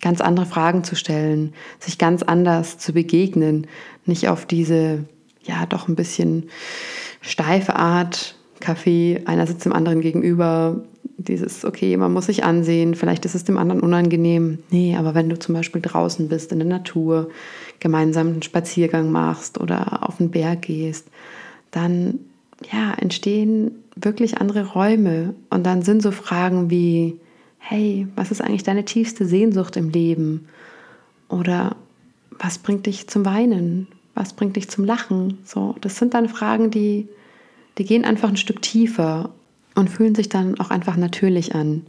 ganz 0.00 0.20
andere 0.20 0.46
Fragen 0.46 0.84
zu 0.84 0.96
stellen, 0.96 1.54
sich 1.78 1.96
ganz 1.96 2.22
anders 2.22 2.76
zu 2.78 2.92
begegnen, 2.92 3.68
nicht 4.04 4.28
auf 4.28 4.44
diese, 4.44 5.04
ja, 5.44 5.64
doch 5.66 5.88
ein 5.88 5.94
bisschen 5.94 6.50
steife 7.20 7.76
Art, 7.76 8.34
Kaffee, 8.62 9.22
einer 9.26 9.46
sitzt 9.46 9.64
dem 9.66 9.72
anderen 9.72 10.00
gegenüber, 10.00 10.80
dieses, 11.18 11.64
okay, 11.64 11.96
man 11.96 12.12
muss 12.12 12.26
sich 12.26 12.44
ansehen, 12.44 12.94
vielleicht 12.94 13.24
ist 13.24 13.34
es 13.34 13.44
dem 13.44 13.58
anderen 13.58 13.80
unangenehm. 13.80 14.58
Nee, 14.70 14.96
aber 14.96 15.14
wenn 15.14 15.28
du 15.28 15.38
zum 15.38 15.54
Beispiel 15.54 15.82
draußen 15.82 16.28
bist, 16.28 16.52
in 16.52 16.58
der 16.58 16.68
Natur, 16.68 17.28
gemeinsam 17.80 18.28
einen 18.28 18.42
Spaziergang 18.42 19.10
machst 19.10 19.60
oder 19.60 20.08
auf 20.08 20.18
den 20.18 20.30
Berg 20.30 20.62
gehst, 20.62 21.08
dann 21.72 22.20
ja, 22.72 22.92
entstehen 22.94 23.72
wirklich 23.96 24.38
andere 24.38 24.66
Räume. 24.68 25.34
Und 25.50 25.66
dann 25.66 25.82
sind 25.82 26.02
so 26.02 26.12
Fragen 26.12 26.70
wie, 26.70 27.18
hey, 27.58 28.06
was 28.14 28.30
ist 28.30 28.40
eigentlich 28.40 28.62
deine 28.62 28.84
tiefste 28.84 29.26
Sehnsucht 29.26 29.76
im 29.76 29.90
Leben? 29.90 30.46
Oder 31.28 31.76
was 32.38 32.58
bringt 32.58 32.86
dich 32.86 33.08
zum 33.08 33.24
Weinen? 33.24 33.88
Was 34.14 34.34
bringt 34.34 34.56
dich 34.56 34.68
zum 34.70 34.84
Lachen? 34.84 35.38
So, 35.44 35.74
das 35.80 35.96
sind 35.96 36.14
dann 36.14 36.28
Fragen, 36.28 36.70
die 36.70 37.08
die 37.78 37.84
gehen 37.84 38.04
einfach 38.04 38.28
ein 38.28 38.36
Stück 38.36 38.62
tiefer 38.62 39.30
und 39.74 39.90
fühlen 39.90 40.14
sich 40.14 40.28
dann 40.28 40.58
auch 40.60 40.70
einfach 40.70 40.96
natürlich 40.96 41.54
an. 41.54 41.86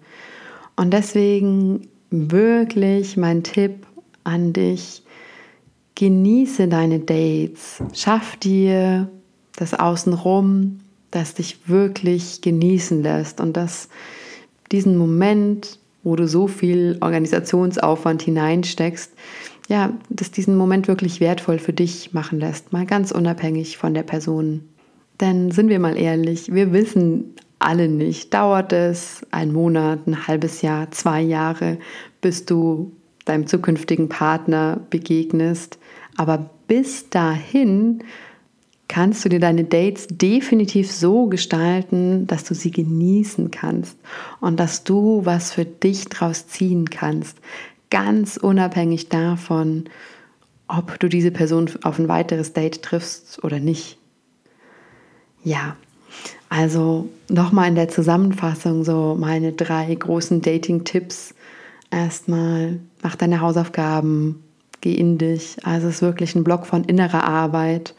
Und 0.76 0.92
deswegen 0.92 1.88
wirklich 2.10 3.18
mein 3.18 3.44
Tipp 3.44 3.86
an 4.24 4.54
dich, 4.54 5.04
genieße 5.96 6.68
deine 6.68 7.00
Dates, 7.00 7.84
schaff 7.94 8.38
dir 8.38 9.10
das 9.56 9.74
Außenrum, 9.74 10.80
das 11.12 11.36
dich 11.36 11.68
wirklich 11.68 12.42
genießen 12.42 13.04
lässt 13.04 13.40
und 13.40 13.56
das 13.56 13.90
diesen 14.72 14.98
Moment, 14.98 15.80
wo 16.04 16.16
du 16.16 16.28
so 16.28 16.48
viel 16.48 16.98
Organisationsaufwand 17.02 18.24
hineinsteckst, 18.24 19.12
ja, 19.70 19.94
dass 20.10 20.32
diesen 20.32 20.58
Moment 20.58 20.88
wirklich 20.88 21.20
wertvoll 21.20 21.60
für 21.60 21.74
dich 21.74 22.14
machen 22.14 22.40
lässt, 22.40 22.74
mal 22.74 22.86
ganz 22.86 23.12
unabhängig 23.12 23.78
von 23.78 23.94
der 23.94 24.04
Person. 24.04 24.62
Denn 25.20 25.52
sind 25.52 25.70
wir 25.70 25.80
mal 25.80 25.98
ehrlich, 25.98 26.54
wir 26.54 26.74
wissen 26.74 27.36
alle 27.60 27.88
nicht, 27.88 28.34
dauert 28.34 28.74
es 28.74 29.26
ein 29.32 29.54
Monat, 29.54 30.08
ein 30.08 30.28
halbes 30.28 30.62
Jahr, 30.62 30.92
zwei 30.92 31.22
Jahre, 31.22 31.78
bis 32.22 32.46
du 32.46 32.92
deinem 33.26 33.48
zukünftigen 33.48 34.10
Partner 34.10 34.82
begegnest. 34.90 35.80
Aber 36.18 36.50
bis 36.68 37.10
dahin 37.10 38.04
kannst 38.88 39.24
du 39.24 39.30
dir 39.30 39.40
deine 39.40 39.64
Dates 39.64 40.08
definitiv 40.08 40.92
so 40.92 41.28
gestalten, 41.28 42.28
dass 42.28 42.44
du 42.44 42.54
sie 42.54 42.72
genießen 42.72 43.50
kannst 43.50 43.98
und 44.40 44.60
dass 44.60 44.84
du 44.84 45.22
was 45.24 45.52
für 45.52 45.66
dich 45.66 46.06
draus 46.10 46.48
ziehen 46.48 46.90
kannst. 46.90 47.38
Ganz 47.90 48.38
unabhängig 48.38 49.10
davon, 49.10 49.86
ob 50.68 51.00
du 51.00 51.08
diese 51.08 51.32
Person 51.32 51.70
auf 51.84 51.98
ein 51.98 52.08
weiteres 52.08 52.54
Date 52.54 52.82
triffst 52.82 53.44
oder 53.44 53.60
nicht. 53.60 53.98
Ja, 55.44 55.76
also 56.50 57.10
nochmal 57.30 57.68
in 57.68 57.76
der 57.76 57.90
Zusammenfassung 57.90 58.84
so 58.84 59.16
meine 59.20 59.54
drei 59.54 59.94
großen 59.94 60.42
Dating-Tipps. 60.42 61.34
Erstmal 61.92 62.80
mach 63.02 63.16
deine 63.16 63.42
Hausaufgaben, 63.42 64.44
geh 64.82 64.94
in 64.94 65.18
dich. 65.18 65.58
Also 65.64 65.88
es 65.88 65.96
ist 65.96 66.02
wirklich 66.02 66.36
ein 66.36 66.44
Block 66.44 66.66
von 66.66 66.84
innerer 66.84 67.24
Arbeit. 67.24 67.94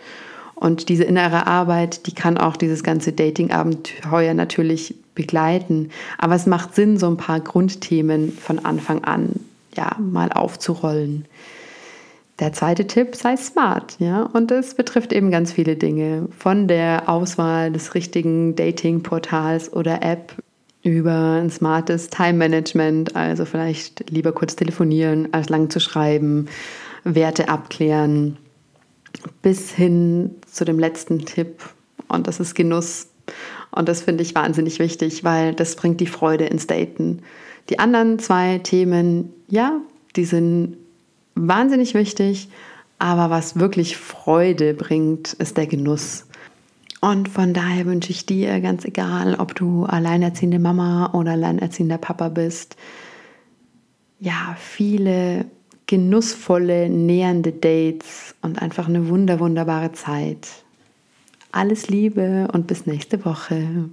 Und 0.54 0.88
diese 0.88 1.04
innere 1.04 1.46
Arbeit, 1.46 2.06
die 2.06 2.14
kann 2.14 2.38
auch 2.38 2.56
dieses 2.56 2.82
ganze 2.82 3.12
Dating-Abenteuer 3.12 4.34
natürlich 4.34 4.94
begleiten. 5.14 5.90
Aber 6.16 6.36
es 6.36 6.46
macht 6.46 6.74
Sinn, 6.74 6.96
so 6.96 7.08
ein 7.08 7.16
paar 7.16 7.40
Grundthemen 7.40 8.32
von 8.32 8.64
Anfang 8.64 9.04
an 9.04 9.40
ja, 9.76 9.96
mal 9.98 10.32
aufzurollen. 10.32 11.26
Der 12.40 12.52
zweite 12.52 12.86
Tipp, 12.86 13.14
sei 13.14 13.36
smart, 13.36 13.96
ja, 14.00 14.24
und 14.24 14.50
es 14.50 14.74
betrifft 14.74 15.12
eben 15.12 15.30
ganz 15.30 15.52
viele 15.52 15.76
Dinge, 15.76 16.28
von 16.36 16.66
der 16.66 17.08
Auswahl 17.08 17.70
des 17.70 17.94
richtigen 17.94 18.56
Dating-Portals 18.56 19.72
oder 19.72 20.02
App 20.02 20.34
über 20.82 21.40
ein 21.40 21.50
smartes 21.50 22.08
Time-Management, 22.08 23.14
also 23.14 23.44
vielleicht 23.44 24.10
lieber 24.10 24.32
kurz 24.32 24.56
telefonieren, 24.56 25.28
als 25.32 25.48
lang 25.48 25.70
zu 25.70 25.78
schreiben, 25.78 26.48
Werte 27.04 27.48
abklären, 27.48 28.36
bis 29.40 29.70
hin 29.70 30.30
zu 30.44 30.64
dem 30.64 30.80
letzten 30.80 31.20
Tipp, 31.20 31.62
und 32.08 32.26
das 32.26 32.40
ist 32.40 32.54
Genuss. 32.54 33.08
Und 33.70 33.88
das 33.88 34.02
finde 34.02 34.22
ich 34.22 34.34
wahnsinnig 34.34 34.78
wichtig, 34.78 35.24
weil 35.24 35.54
das 35.54 35.76
bringt 35.76 36.00
die 36.00 36.06
Freude 36.06 36.44
ins 36.46 36.66
Daten. 36.66 37.22
Die 37.70 37.78
anderen 37.78 38.18
zwei 38.18 38.58
Themen, 38.58 39.32
ja, 39.48 39.80
die 40.16 40.24
sind 40.24 40.76
wahnsinnig 41.34 41.94
wichtig, 41.94 42.48
aber 42.98 43.30
was 43.30 43.58
wirklich 43.58 43.96
Freude 43.96 44.74
bringt, 44.74 45.32
ist 45.34 45.56
der 45.56 45.66
Genuss. 45.66 46.26
Und 47.00 47.28
von 47.28 47.52
daher 47.52 47.84
wünsche 47.84 48.10
ich 48.10 48.24
dir, 48.24 48.60
ganz 48.60 48.84
egal, 48.84 49.34
ob 49.34 49.54
du 49.54 49.84
alleinerziehende 49.84 50.58
Mama 50.58 51.10
oder 51.12 51.32
alleinerziehender 51.32 51.98
Papa 51.98 52.30
bist, 52.30 52.76
ja, 54.20 54.56
viele 54.58 55.44
genussvolle, 55.86 56.88
nähernde 56.88 57.52
Dates 57.52 58.34
und 58.40 58.62
einfach 58.62 58.88
eine 58.88 59.08
wunder, 59.08 59.38
wunderbare 59.38 59.92
Zeit. 59.92 60.48
Alles 61.52 61.88
Liebe 61.88 62.48
und 62.52 62.66
bis 62.66 62.86
nächste 62.86 63.24
Woche. 63.24 63.90